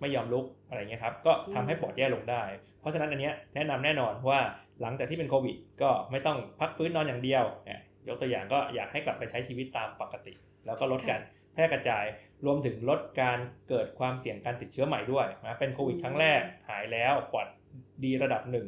[0.01, 2.43] ไม่ยอมลุกอะไรเงี้ยครับก็ทำให้ปอดแย่ลงได้
[2.79, 4.39] เพราะฉะนั้นอันเนี้ยแนะนำแน่นอนว่า
[4.81, 10.33] หลังจากที่เป็นโควิด ก็ไม่ต้องพักฟื้นนอนอย่างเดียวเนี่ยยกตัวอย่างก็อยากให้กลับไปใช้ชีวิตตามปกติ
[10.65, 11.21] แล้วก็ลดค่ะการ
[11.53, 12.05] แพร่กระจาย
[12.45, 13.39] รวมถึงลดการ
[13.69, 17.47] เกิดความเสี่ยงการติดเชื้อใหม่ด้วยนะเป็นโควิดครั้งแรกหายแล้วปอด
[18.03, 18.67] ดีระดับหนึ่ง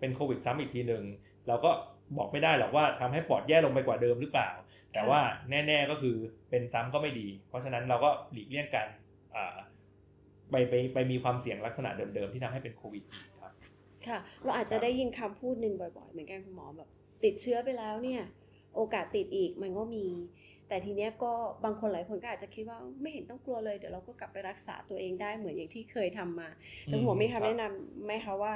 [0.00, 1.04] เป็นโควิดซ้ำอีกทีหนึ่ง
[1.48, 1.70] เราก็
[2.16, 4.50] บอกไม่ได้หรอกว่าทำให้ปอดแย่ลงไปกว่าเดิมหรือเปล่า
[4.92, 6.16] แต่ว่าแน่ ๆก็คือ
[6.50, 8.88] เป็นซ้ำก็ไม่ดี เพราะฉะนั้นเราก็หลีกเลี่ยงการ
[9.34, 9.56] อ่า
[10.50, 13.52] ไปไปไปมีความเสี่ยงลักษณะเดิมๆที่ทำให้เป็นโควิดอีกครับ
[14.06, 16.88] ค่ะ เราอาจจะได้ยินคำพูดหนึ่งบ่อยๆ เหมือนกันคุณหมอแบบ
[17.24, 18.22] ติดเชื้อไปแล้วเนี่ย
[18.76, 20.06] โอกาสติดอีกมันก็มี
[20.68, 21.32] แต่ทีเนี้ยก็
[21.64, 26.48] บางคนหลายคนก็อาจจะคิดว่าไม่เห็นต้องกลัวเลยเดี๋ยวเราก็กลับไปรักษาตัวเองได้เหมือนอย่างที่เคยทำมา
[26.84, 28.52] แต่คุณหมอมีครัคำบแนะนำไหมคะว่า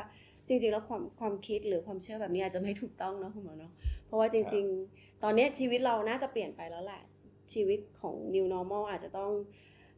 [0.48, 3.72] จริงๆ แล้วความความคิดหรือความเชื่อแบบนี้อาจจะไม่ถูกต้องเนาะคุณหมอเนาะ
[4.06, 4.64] เพราะว่าจริง
[4.94, 7.02] ๆ ตอนเนี้ยชีวิตเราน่าจะเปลี่ยนไปแล้วแหละ
[7.52, 9.30] ชีวิตของ new normal อาจจะต้อง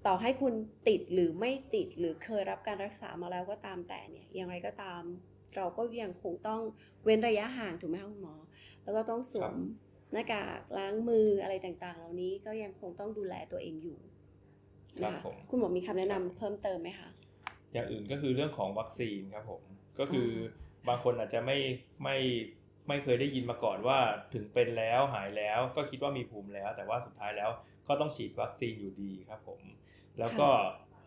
[0.07, 0.55] ต่อให้คุณ
[0.89, 5.03] ติดหรือไม่ติดหรือเคยรับการรักษามาแล้วก็ตามแต่เนี่ยยังไงก็ตาม
[5.57, 6.63] เราก็ยังคงต้อง
[7.05, 8.37] เว้นระยะห่างถูกไหมคะคุณหมอ
[8.83, 9.55] แล้วก็ต้องสวม
[10.13, 13.99] หน้ากากล้างมืออะไรต่างๆ เหล่านี้ก็ยังคงต้องดูแลตัวเองอยู่
[14.97, 17.09] นะครัคะบผมคุณหมอมีคำแนะนำเพิ่มเติมไหมคะ
[17.73, 19.63] อย่างอื่นก็คือเรื่องของวัคซีนครับผม
[19.99, 20.29] ก็คืออ
[20.89, 21.59] บางคนอาจจะไม่
[22.03, 22.17] ไม่
[22.89, 23.99] ไม่เคยได้ยินมาก่อนว่า
[24.35, 27.51] ถึงเป็นแล้วหายแล้วก็คิดว่ามีภูมิแล้ว แต่ว่าสุดท้ายแล้ว
[27.89, 29.61] ก็ต้องฉีดวัคซีนอยู่ดีครับผม
[30.19, 30.49] แล้วก็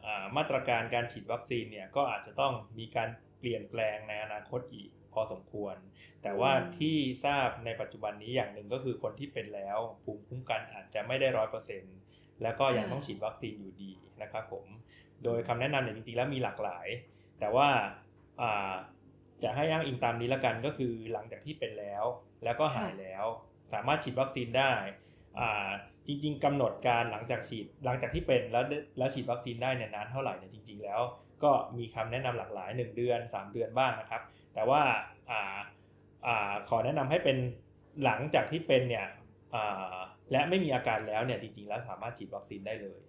[0.06, 5.76] อ่ามาตรการการฉีดวัคซีนเนี่ยก็อาจจะต้องมีการเปลี่ยนแปลงในอนาคตอีกพอสมควร
[6.24, 6.96] แต่ว่าอืมที่
[7.26, 11.98] ทราบในปัจจุบันนี้อย่างหนึ่งก็คือคนที่เป็นแล้วภูมิคุ้มกันอาจจะไม่ได้ร้อยเปอร์เซ็นต์
[12.44, 13.92] แล้วก็ยังต้องฉีดวัคซีนอยู่ดี
[14.22, 14.66] นะครับผม
[15.24, 16.88] โดยคำแนะนำเนี่ยจริงๆ แล้วมีหลากหลาย
[17.40, 17.70] แต่ว่า
[18.42, 18.74] อ่า
[19.44, 22.04] จะให้อ้างอิงตามนี้ละกันก็คือหลังจากที่เป็นแล้ว
[22.44, 23.26] แล้วก็หายแล้ว
[23.74, 24.74] สามารถฉีดวัคซีนได้
[25.40, 25.70] อ่า
[26.08, 28.64] จริง ๆกำหนดการหลังจากฉีดหลังจากที่เป็นแล้ว
[28.98, 31.02] แล้วฉีดวัคซีนได้เนี่ยนานเท่าไหร่เนี่ยจริง ๆ แล้ว
[31.44, 34.22] ก็มีคำแนะนำหลากหลาย 1 เดือน 3 เดือนบ้างนะครับ
[34.54, 34.82] แต่ว่า
[35.32, 35.58] อ่า
[36.28, 37.38] อ่าขอแนะนำให้เป็น
[38.04, 39.06] หลังจากที่เป็นเนี่ย
[39.56, 39.96] อ่า
[40.32, 43.00] และไม่มีอาการแล้วเนี่ยจริง ๆ แล้วสามารถฉีดวัคซีนได้เลย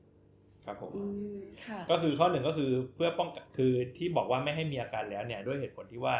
[0.65, 1.05] ครับผมอื
[1.39, 6.17] มค่ะก็คือข้อหนึ่งก็คือเพื่อป้องกันคือที่บอกว่าไม่ให้มีอาการแล้วเนี่ยด้วยเหตุผลที่ว่า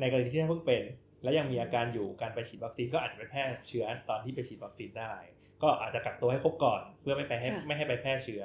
[0.00, 0.82] ในกรณีที่ท่านเพิ่งเป็น
[1.22, 5.14] แล้วยังมีอาการอยู่การไปฉีดวัคซีนก็อาจจะไปแพร่เชื้อตอนที่ไปฉีดวัคซีนได้
[5.62, 8.44] ก็อาจจะกักตัวให้ครบก่อน เพื่อไม่ไปให้ค่ะไม่ให้ไปแพร่เชื้อ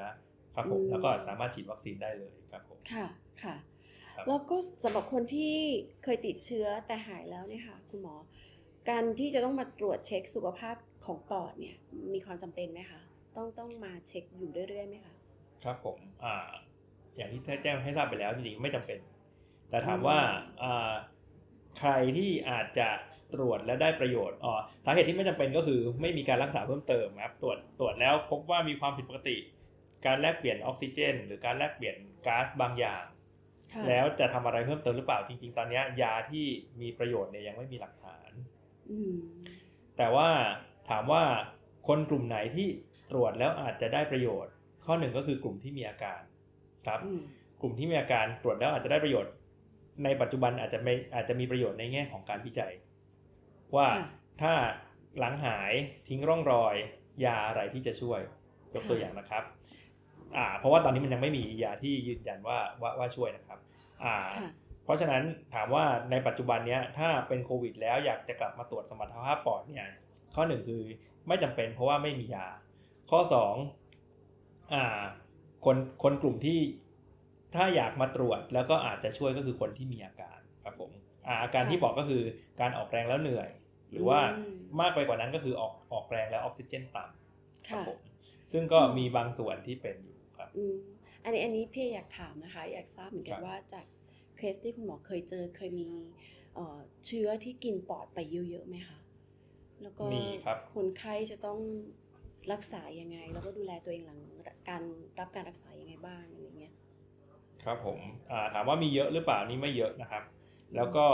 [0.56, 3.06] ครับผมอืมแล้วก็สามารถฉีดวัคซีนได้เลยครับผมค่ะ
[3.44, 3.56] ค่ะ
[4.16, 5.54] ครับแล้วก็สำหรับคนที่
[6.04, 8.16] เคยติดเชื้อแต่หายแล้วเนี่ยค่ะ คุณหมอ
[8.90, 11.76] การที่จะต้องมาตรวจเช็คสุขภาพของปอดเนี่ย
[12.14, 13.02] มีความจำเป็นไหมคะ
[13.36, 15.14] ต้องต้องมาเช็คอยู่เรื่อยๆไหมคะ
[15.64, 16.36] ครับผมอ่า
[17.18, 19.00] อย่างที่แจ้งให้ทราบไปแล้วจริงๆไม่จำเป็น
[19.70, 20.20] แต่แต่ถามว่า
[20.64, 20.94] อ่า
[21.78, 22.90] ใครที่อาจจะ
[23.34, 24.54] ตรวจและได้ประโยชน์อ๋อ
[24.86, 29.38] สาเหตุที่ไม่จำเป็นก็คือไม่มีการรักษาเพิ่มเติมครับตรวจตรวจแล้วพบว่ามีความผิดปกติ
[30.06, 31.96] การแลกเปลี่ยนออกซิเจน หรือการแลกเปลี่ยน
[32.28, 33.04] ก๊าซบางอย่าง
[33.74, 36.46] ค่ะแล้วจะทำอะไรเพิ่มเติมหรือเปล่าจริง ๆ ตอนเนี้ยยาที่
[36.82, 38.32] มีประโยชน์เนี่ยยังไม่มีหลักฐาน
[38.92, 39.16] อืม
[39.98, 40.30] แต่ว่า
[40.90, 41.24] ถามว่า
[41.88, 42.68] คนกลุ่มไหนที่
[43.12, 44.54] ตรวจแล้วอาจจะได้ประโยชน์
[44.86, 46.22] ข้อหนึ่งก็คือกลุ่มที่มีอาการ
[46.88, 47.22] ครับอืม
[47.62, 49.34] กลุ่มที่มีอาการตรวจแล้วอาจจะได้ประโยชน์
[50.04, 52.74] ในปัจจุบันอาจจะไม่อาจจะมีประโยชน์ในแง่ของการวิจัย
[53.76, 54.06] ว่าค่ะ
[54.42, 54.54] ถ้า
[55.20, 55.72] หลังหาย
[56.10, 56.76] ทิ้งร่องรอย
[57.26, 58.20] ยาอะไรที่จะช่วย
[58.74, 59.44] ยกตัวอย่างนะครับ
[60.38, 63.60] อ่าเพราะว่าตอนนี้มันยังไม่มียาที่ยืนยันว่าว่าว่าช่วยนะครับ
[64.04, 64.50] อ่าค่ะ
[64.84, 69.88] เพราะฉะนั้นถามว่าในปัจจุบันเนี้ยถ้าเป็นโควิด แล้วอยากจะกลับมาตรวจสมรรถภาพปอดเนี่ย
[70.36, 70.82] ข้อหนึ่งคือ
[71.28, 72.48] ไม่จำเป็นเพราะว่าไม่มียา
[73.10, 73.56] ข้อสอง
[74.74, 75.02] อ่า
[75.66, 76.60] คนคนกลุ่มที่
[77.56, 80.45] ถ้าอยากมาตรวจแล้วก็อาจจะช่วยก็คือคนที่มีอาการครับผม
[81.28, 82.22] อ่าอาการค่ะที่บอกก็คือ
[82.62, 83.50] การออกแรงแล้วเหนื่อย
[83.92, 84.52] หรือว่าอืม
[84.82, 88.00] มากไปกว่านั้นก็คือออกออกแรงแล้วออกซิเจนต่ำครับค่ะผม
[88.52, 90.76] ซึ่งก็อืมมีบางส่วนที่เป็นอยู่ครับอืม
[91.24, 93.86] อันนี้อันนี้พี่อยากถามนะคะ อยากทราบเหมือนกัครันบว่าจาก
[94.38, 95.90] เคสที่คุณหมอเคยเจอเคยมี
[96.54, 98.98] เอ่อเชื้อที่กินปอดไปเยอะๆไหมคะ
[99.84, 101.60] แล้วก็มีครับคนไข้จะต้อง
[102.54, 104.20] รักษายังไง แล้วก็ดูแลตัวเองหลัง
[104.70, 104.84] การ
[105.20, 106.74] รับการรักษายังไงบ้างอะไรเงี้ย
[107.64, 108.00] ครับผม
[108.32, 110.24] อ่าถามว่ามีเยอะหรือเปล่านี่ไม่เยอะนะครับ
[110.76, 111.08] แล้วก็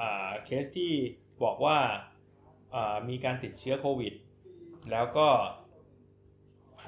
[0.00, 0.92] อ่าเคสที่
[1.44, 1.78] บอกว่า
[2.74, 4.14] อ่ามีการติดเชื้อโควิด
[4.90, 5.28] แล้วก็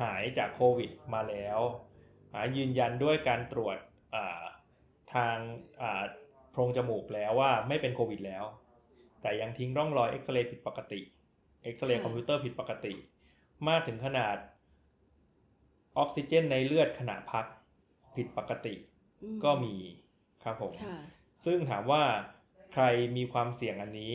[0.00, 1.58] หายจากโควิดมาแล้ว
[2.32, 3.76] อ่ายืนยันด้วยการตรวจ
[4.14, 4.42] อ่า
[5.14, 5.36] ทาง
[5.82, 6.02] อ่า
[6.50, 8.44] โพรงจมูกแล้วว่าไม่เป็นโควิดแล้ว
[9.22, 11.00] แต่ยังทิ้งร่องรอยเอ็กซเรย์ผิดปกติ
[11.62, 12.94] เอ็กซเรย์ค่ะคอมพิวเตอร์ผิดปกติ
[13.68, 14.36] มากถึงขนาด
[15.98, 17.46] ออกซิเจนในเลือดขณะพัก
[18.16, 18.74] ผิดปกติ
[19.22, 19.74] อืก็มี
[20.44, 20.98] ครับผมค่ะ
[21.44, 22.02] ซึ่งถามว่า
[22.72, 22.84] ใคร
[23.16, 24.14] มีความเสี่ยงอันนี้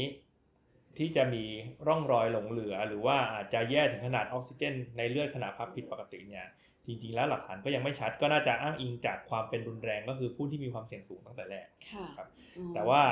[0.97, 1.45] ที่จะมี
[1.87, 6.45] ร่องรอยหลงเหลือ หรือว่าอาจจะแย่ถึงขนาดออกซิเจน ในเลือดขณะพักผิดปกติเนี่ย
[6.85, 13.03] จริงๆ แล้วหลักฐานก็ยังไม่ชัด ก็น่าจะอ้างอิงจากความเป็นรุนแรงก็คือผู้ที่มีความเสี่ยงสูงตั้งแต่แรกค่ะครับอ๋อแต่ว่า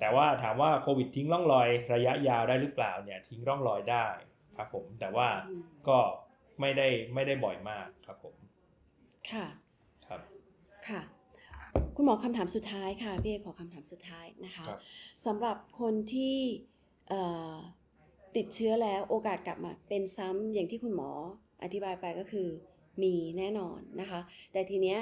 [0.00, 4.06] แต่ว่าถามว่าโควิดทิ้งร่องรอยระยะยาวได้หรือเปล่าเนี่ยทิ้งร่องรอยได้
[4.56, 5.98] ครับผมแต่ว่าอืมก็
[6.60, 8.34] ไม่ได้ไม่ได้บ่อยมากครับผม
[9.30, 9.46] ค่ะ
[10.06, 10.20] ครับ
[10.88, 11.00] ค่ะ
[12.00, 14.80] คุณหมอคำถามสุดท้ายค่ะพี่เอกขอคำถามสุดท้ายนะคะครับ
[15.26, 16.36] สำหรับคนที่
[17.08, 17.22] เอ่
[17.52, 17.54] อ
[18.36, 21.10] ติดเชื้อแล้วโอกาสกลับมาเป็นซ้ำอย่างที่คุณหมอ
[21.62, 22.48] อธิบายไปก็คือ
[23.02, 24.20] มีแน่นอนนะคะ
[24.52, 24.98] แต่ทีเนี้ย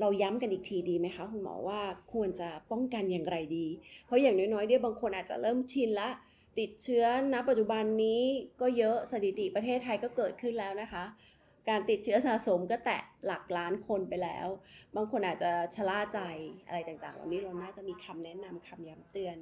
[0.00, 1.80] เราย้ำกันอีกทีดีไหมคะคุณหมอว่า
[2.12, 3.66] ควรจะป้องกันอย่างไรดี
[4.06, 6.10] เพราะอย่างน้อยๆเดี๋ยวบางคนอาจจะเริ่มชินละ
[6.58, 8.22] ติดเชื้อณปัจจุบันนี้
[8.60, 11.04] ก็เยอะสถิติประเทศไทยก็เกิดขึ้นแล้วนะคะ
[11.68, 14.46] การติดเชื้อสะสมก็แตะหลักล้านคนไปแล้ว
[14.96, 16.20] บางคนอาจจะชะล่าใจ
[16.66, 19.36] อะไรต่างๆเหล่านี้เราน่าจะมีคำแนะนำคำย้ำเตือน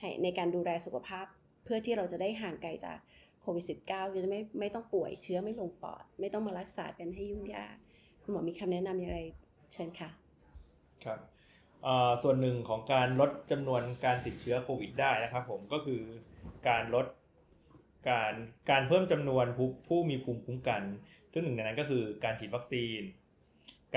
[0.00, 1.26] ให้ในการดูแลสุขภาพ
[1.64, 2.98] เพื่อที่เราจะได้ห่างไกลจาก
[3.40, 7.76] โควิด -19 จะไม่ไม่ต้องป่วยเชื้อไม่ลงปอด ไม่ต้องมารักษากันให้ยุ่งยาก
[8.22, 9.18] คุณหมอมีคำแนะนำอย่างไร
[9.72, 10.10] เชิญค่ะ
[11.04, 11.18] ครับ
[12.22, 16.00] ส่วนหนึ่งของการลดจำนวนการติดเชื้อโควิดได้นะครับผมก็คือ
[16.68, 17.06] การลด
[18.08, 18.34] การ
[18.70, 20.82] การเพิ่มจำนวนผู้ผู้มีภูมิคุ้มกัน
[21.34, 23.00] ซึ่งหนึ่งในนั้นก็คือการฉีดวัคซีน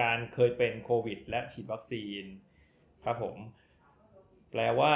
[0.01, 2.23] การเคยเป็นโควิด และฉีดวัคซีน
[3.05, 3.38] ครับผม
[4.51, 4.93] แปลว่า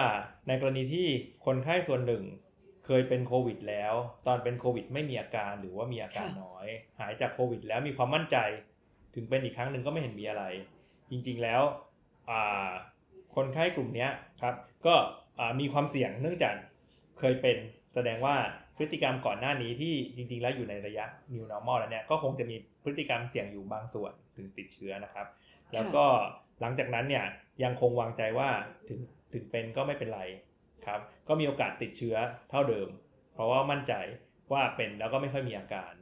[0.48, 1.08] ในกรณีที่
[1.46, 2.24] คนไข้ส่วนหนึ่ง
[2.86, 3.94] เคยเป็นโควิด แล้ว
[4.28, 6.68] ตอนเป็นโควิด ไม่มีอาการหรือว่ามีอาการค่ะน้อย
[7.00, 8.38] หายจากโควิด แล้วมีความมั่นใจ
[9.16, 10.44] ถึงเป็นอีกครั้งหนึ่งก็ไม่เห็นมีอะไร
[11.12, 11.62] จริงๆแล้ว
[12.30, 12.72] อ่า
[13.36, 14.12] คนไข้กลุ่มเนี้ย
[14.42, 14.96] ครับ ก็
[15.40, 16.56] อ่ามีความเสี่ยงเนื่องจาก
[17.20, 17.58] เคยเป็น
[17.94, 18.36] แสดงว่า
[18.78, 25.28] พฤติกรรมก่อนหน้านี้ที่จริงๆ แล้วอยู่ในระยะ new normal แล้วเนี่ยก็คงจะมีพฤติกรรมเสี่ยงอยู่บางส่วนถึงติดเชื้อนะครับ
[25.74, 26.06] แล้วก็
[26.62, 27.26] หลังจากนั้นเนี่ย
[27.64, 28.50] ยังคงวางใจว่า
[28.88, 29.00] ถึง
[29.34, 30.22] ถึงเป็นก็ไม่เป็นไร
[30.88, 32.16] ครับ ก็มีโอกาสติดเชื้อ
[32.50, 32.88] เท่าเดิม
[33.34, 33.94] เพราะว่ามั่นใจ
[34.52, 35.94] ว่าเป็นแล้วก็ไม่ค่อยมีอาการ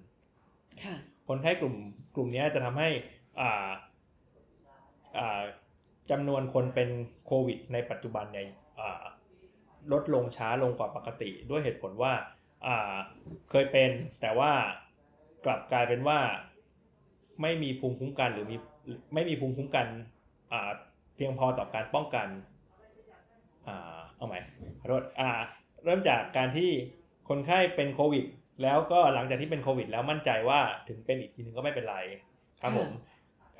[0.83, 0.95] ค่ะ
[1.27, 1.75] คนไข้กลุ่ม
[2.15, 2.89] กลุ่มเนี้ยจะทำให้
[3.41, 3.69] อ่า
[5.17, 5.41] อ่า
[6.11, 6.89] จำนวนคนเป็น
[7.25, 8.45] โควิดในปัจจุบันเนี่ย
[8.79, 9.03] อ่า
[9.91, 12.37] ลดลงช้าลงกว่าปกติ ด้วยเหตุผลว่าอ่า
[13.49, 13.89] เคยเป็น
[14.21, 14.51] แต่ว่า
[15.45, 16.19] กลับกลายเป็นว่า
[17.41, 18.57] ไม่มีภูมิคุ้มกันหรือมี
[19.13, 19.87] ไม่มีภูมิคุ้มกัน
[21.15, 22.27] เพียงพอต่อการป้องกัน
[23.67, 23.69] อ
[24.15, 24.39] เอาใหม่
[24.79, 25.29] ขอโทษอ่า
[25.83, 26.69] เริ่มจากการที่
[27.29, 28.25] คนไข้เป็นโควิด
[28.63, 31.97] แล้วก็หลังจากที่เป็นโควิด แล้วมั่นใจว่าถึงเป็นอีกทีนึงก็ไม่เป็นไร
[32.61, 32.89] ครับผม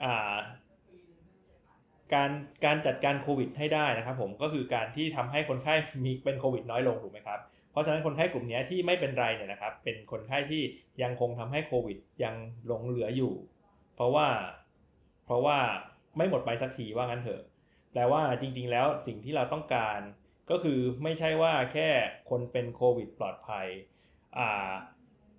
[0.03, 0.37] อ่า
[2.13, 2.29] การ
[2.65, 5.73] การจัดการโควิดให้ได้นะครับผมก็คือการที่ทำให้คนไข้
[6.03, 7.39] มีเป็นโควิดน้อยลงถูกไหมครับ
[7.71, 10.61] เพราะฉะนั้นคนไข้กลุ่มเนี้ยที่ไม่เป็นไรเนี่ยนะครับ เป็นคนไข้ที่
[11.01, 12.35] ยังคงทำให้โควิดยัง
[12.67, 13.33] หลงเหลืออยู่
[13.95, 14.27] เพราะว่า
[15.25, 15.57] เพราะว่า
[16.17, 17.41] ไม่หมดไปสักทีว่างั้นเถอะ
[17.91, 19.99] แปลว่าจริง ๆ แล้วสิ่งที่เราต้องการ
[20.51, 21.89] ก็คือไม่ใช่ว่าแค่
[22.29, 23.67] คนเป็นโควิดปลอดภัย
[24.39, 24.71] อ่า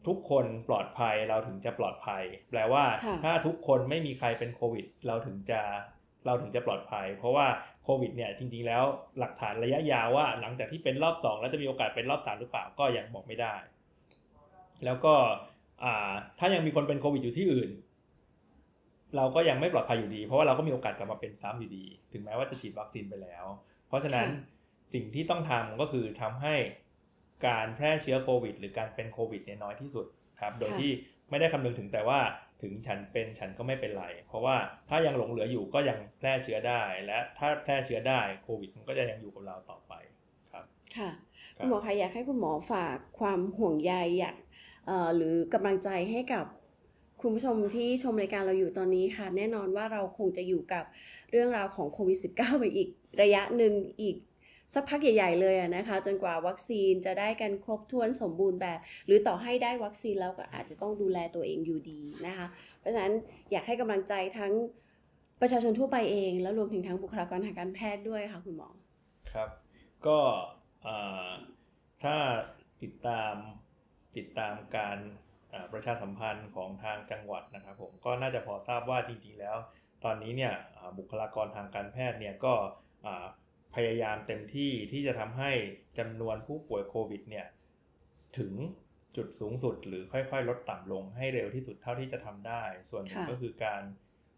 [0.06, 5.60] ทุกคนปลอดภัยเราถึงจะปลอดภัย แปลว่าค่ะถ้าทุกคนไม่มีใครเป็นโควิด เราถึงจะ
[6.26, 7.46] เราถึงจะปลอดภัย เพราะว่า
[7.84, 8.84] โควิดเนี่ยจริง ๆ แล้ว
[9.18, 13.54] หลักฐานระยะยาวว่า หลังจากที่เป็นรอบสองแล้วจะมีโอกาสเป็นรอบสามหรือเปล่าก็ยังบอกไม่ได้
[14.84, 15.14] แล้วก็
[15.84, 17.70] อ่าถ้ายังมีคนเป็นโควิดอยู่ที่อื่น
[19.16, 23.44] เราก็ยังไม่ปลอดภัยอยู่ดี เพราะว่าเราก็มีโอกาสกลับมาเป็นซ้ำอยู่ดี ถึงแม้ว่าจะฉีดวัคซีนไปแล้ว
[23.88, 24.58] เพราะฉะนั้นค่ะ
[24.92, 26.54] สิ่งที่ต้องทำก็คือทำให้
[27.46, 30.06] การแพร่เชื้อโควิด หรือการเป็นโควิดเนี่ยน้อยที่สุด
[30.40, 30.90] ครับ โดยที่
[31.30, 32.20] ไม่ได้คำนึงถึงแต่ว่า
[32.62, 34.56] ถึงฉันเป็นฉันก็ไม่เป็นไร เพราะว่า
[34.88, 39.92] ถ้ายังหลงเหลืออยู่ก็ยังแพร่เชื้อได้ และถ้าแพร่เชื้อได้โควิดมันก็จะยังอยู่กับเราต่อไป
[40.52, 40.64] ครับ
[40.96, 41.10] ค่ะ
[41.58, 44.36] ครัคุณหมอคะอยากให้คุณหมอฝากความห่วงใยอยาก
[44.86, 46.44] เอ่อหรือกำลังใจให้กับ
[47.20, 50.84] คุณผู้ชมที่ชมรายการเราอยู่ตอนนี้ค่ะ แน่นอนว่าเราคงจะอยู่กับ
[51.30, 52.88] เรื่องราวของโควิด -19 ไปอีก
[53.22, 54.16] ระยะหนึ่งอีก
[54.74, 62.46] สักพักใหญ่ ๆ เลยนะคะ จนกว่าวัคซีนจะได้กันครบถ้วนสมบูรณ์แบบ หรือต่อให้ได้วัคซีนแล้วก็อาจจะต้องดูแลตัวเองอยู่ดีนะคะ
[62.78, 63.14] เพราะฉะนั้น
[63.50, 64.52] อยากให้กำลังใจทั้ง
[65.40, 68.68] ประชาชนทั่วไปเอง แล้วรวมถึงทั้งบุคลากรทางการแพทย์ด้วยค่ะคุณหมอ
[69.32, 69.48] ครับ
[70.06, 70.18] ก็
[72.02, 72.16] ถ้า
[72.82, 73.34] ติดตาม
[74.16, 74.98] ติดตามการ
[75.72, 79.56] ประชาสัมพันธ์ของทางจังหวัดนะครับผมก็น่าจะพอทราบว่าจริงๆแล้ว
[80.04, 80.54] ตอนนี้เนี่ย
[80.98, 82.52] บุคลากรทางการแพทย์เนี่ยก็
[83.74, 85.50] พยายามเต็มที่ที่จะทำให้
[85.98, 87.46] จำนวนผู้ป่วยโควิดเนี่ย
[88.38, 88.52] ถึง
[89.16, 93.82] จุดสูงสุดหรือค่อยๆ ลดต่ำลงให้เร็วที่สุดเท่าที่จะทำได้ ส่วนหนึ่งค่ะก็คือการ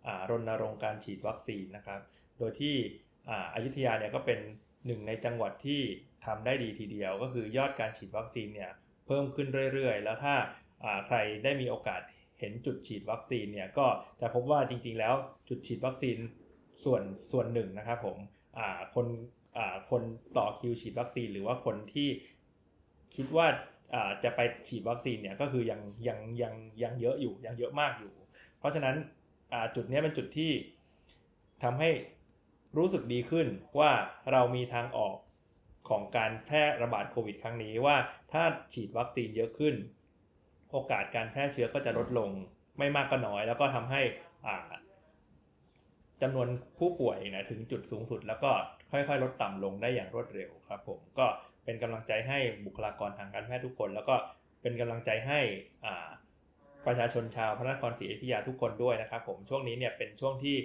[0.07, 2.01] อ่ารณรงค์การฉีดวัคซีนนะครับ
[2.39, 2.77] โดยที่
[3.31, 4.41] อ่าอยุธยาเนี่ยก็เป็น
[4.87, 5.81] หนึ่งในจังหวัดที่
[6.27, 8.71] ทำได้ดีทีเดียว ก็คือยอดการฉีดวัคซีนเนี่ย
[9.07, 10.35] เพิ่มขึ้นเรื่อยๆ แล้วถ้า
[10.85, 12.01] อ่าใครได้มีโอกาส
[12.41, 13.87] เห็นจุดฉีดวัคซีนเนี่ยก็
[14.21, 15.15] จะพบว่าจริงๆแล้ว
[15.49, 16.19] จุดฉีดวัคซีน
[16.85, 17.03] ส่วน
[17.33, 18.42] ส่วนหนึ่งนะครับผมอ่า
[18.95, 19.07] คน
[19.91, 20.03] คน
[20.37, 22.09] ต่อคิวฉีดวัคซีน หรือว่าคนที่
[23.17, 23.47] คิดว่า
[24.25, 28.13] จะไปฉีดวัคซีนเนี่ยก็คือยังยังยังยังเยอะอยู่ยังเยอะมากอยู่
[28.59, 28.97] เพราะฉะนั้น
[29.75, 30.53] จุดนี้เป็นจุดที่
[31.63, 31.91] ทำให้
[32.79, 33.47] รู้สึกดีขึ้น
[33.79, 33.91] ว่า
[34.33, 35.15] เรามีทางออก
[35.89, 37.97] ของการแพร่ระบาดโควิดครั้งนี้ว่า
[38.33, 38.43] ถ้า
[38.73, 39.75] ฉีดวัคซีนเยอะขึ้น
[40.71, 42.31] โอกาสการแพร่เชื้อก็จะลดลง
[42.79, 44.03] ไม่มากก็น้อย แล้วก็ทำให้
[46.23, 46.49] จำนวน
[46.79, 48.51] ผู้ป่วยนะถึงจุดสูงสุด แล้วก็
[48.93, 51.27] ค่อยๆ ลดต่ำลงได้อย่างรวดเร็วครับผมก็
[51.65, 54.15] เป็นกำลังใจให้บุคลากรทางการแพทย์ทุกคน แล้วก็
[54.63, 55.41] เป็นกำลังใจให้
[55.85, 56.09] อ่า
[56.87, 60.57] ประชาชนชาวพระนครศรีอยุธยาทุกคนด้วยนะครับผมช่วงนี้เนี่ยเป็นช่วงที่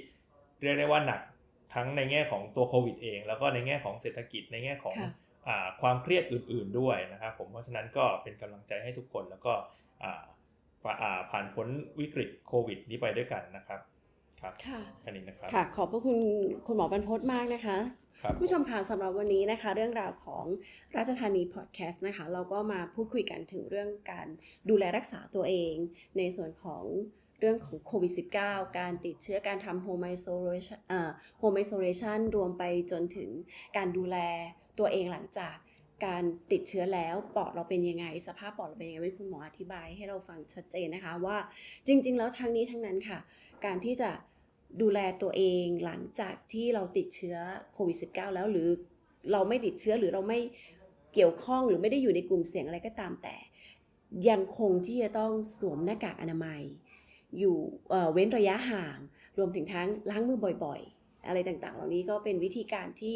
[0.61, 1.21] เรียกได้ว่าหนัก
[1.75, 5.11] ทั้งในแง่ของตัวโควิดเอง แล้วก็ในแง่ของเศรษฐกิจในแง่ของค่ะ
[5.47, 9.53] อ่าความเครียดอื่น ๆด้วยนะครับผมเพราะฉะนั้นก็เป็นกำลังใจให้ทุกคนแล้วก็
[10.03, 10.23] อ่า
[10.83, 11.67] ผ่าอ่าผ่านพ้น
[11.99, 13.79] วิกฤตโควิดนี้ไปด้วยกันนะครับ
[14.41, 16.17] ครับค่ะแค่นี้นะครับค่ะ ขอบพระคุณ
[16.65, 17.77] คุณหมอบรรพตมากนะคะ
[18.21, 20.45] ครับผู้ชมค่ะสำหรับวันนี้นะคะ เรื่องราวของ
[20.95, 24.27] ราชธานีพอดแคสต์นะคะ เราก็มาพูดคุยกันถึงเรื่องการ
[24.69, 25.73] ดูแลรักษาตัวเอง
[26.17, 26.83] ในส่วนของ
[27.39, 28.13] เรื่องของโควิด
[28.45, 31.09] -19 การติดเชื้อการทำ home isolation เอ่อ
[31.41, 33.29] home isolation รวมไปจนถึง
[33.77, 34.17] การดูแล
[34.79, 35.55] ตัวเองหลังจาก
[36.05, 41.37] การติดเชื้อแล้วปอดเราเป็นยังไง สภาพปอดเราเป็นยังไงให้คุณหมออธิบายให้เราฟังชัดเจนนะคะว่า
[41.87, 43.19] จริง ๆ แล้วทั้งนี้ทั้งนั้นค่ะ
[43.65, 44.09] การที่จะ
[44.81, 47.37] ดูแลตัวเองหลังจากที่เราติดเชื้อ
[47.73, 48.67] โควิด -19 แล้วหรือ
[49.31, 50.39] เราไม่ติดเชื้อหรือเราไม่
[51.13, 53.35] เกี่ยวข้องหรือไม่ได้อยู่ในกลุ่มเสี่ยงอะไรก็ตามแต่
[54.29, 56.61] ยังคงที่จะต้องสวมหน้ากากอนามัย
[57.37, 57.55] อยู่
[57.89, 58.97] เอ่อเว้นระยะห่าง
[59.37, 60.96] รวมถึงทั้งล้างมือบ่อยๆ
[61.27, 63.15] อะไรต่างๆ เหล่านี้ก็เป็นวิธีการที่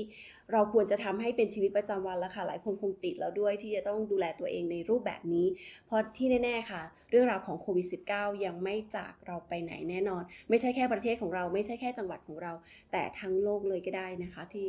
[0.52, 5.48] เราควรจะทำให้เป็นชีวิตประจำวันแล้วค่ะ หลายคนคงติดแล้วด้วยที่จะต้องดูแลตัวเองในรูปแบบนี้
[5.86, 6.82] เพราะที่แน่ๆค่ะ
[7.12, 12.54] เรื่องราวของโควิด -19 ยังไม่จากเราไปไหนแน่นอน ไม่ใช่แค่ประเทศของเราไม่ใช่แค่จังหวัดของเรา
[12.92, 14.66] แต่ทั้งโลกเลยก็ได้นะคะ ที่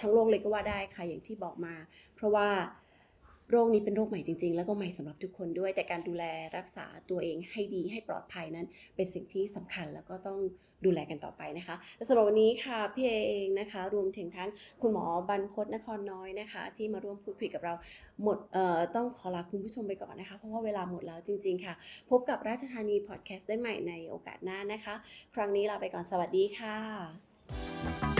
[0.00, 1.74] ทั้งโลกเลยก็ว่าได้ค่ะอย่างที่บอกมา
[2.16, 2.48] เพราะว่า
[3.50, 6.24] โรคนี้เป็นโรคใหม่จริง ๆ แล้วก็ใหม่สำหรับทุกคนด้วย แต่การดูแล
[6.56, 8.66] รักษาตัวเองให้ดีให้ปลอดภัยนั้น
[8.96, 10.38] เป็นสิ่งที่สำคัญแล้วก็ต้อง
[10.86, 14.48] ดูแลกันต่อไปนะคะและสำหรับวันนี้ค่ะพี่เอเองนะคะ รวมถึงทั้ง
[14.80, 17.74] คุณหมอบรรพศนครน้อยนะคะ ที่มาร่วมพูดคุยกับเรา
[18.22, 18.38] หมด
[18.94, 21.74] ต้องขอลาคุณผู้ชมไปก่อนนะคะ เพราะว่าเวลาหมดแล้วจริง ๆ ค่ะ
[22.10, 24.94] พบกับราชธานีพอดแคสต์ได้ใหม่ในโอกาสหน้านะคะ
[25.34, 28.13] ครั้งนี้ลาไปก่อนสวัสดีค่ะ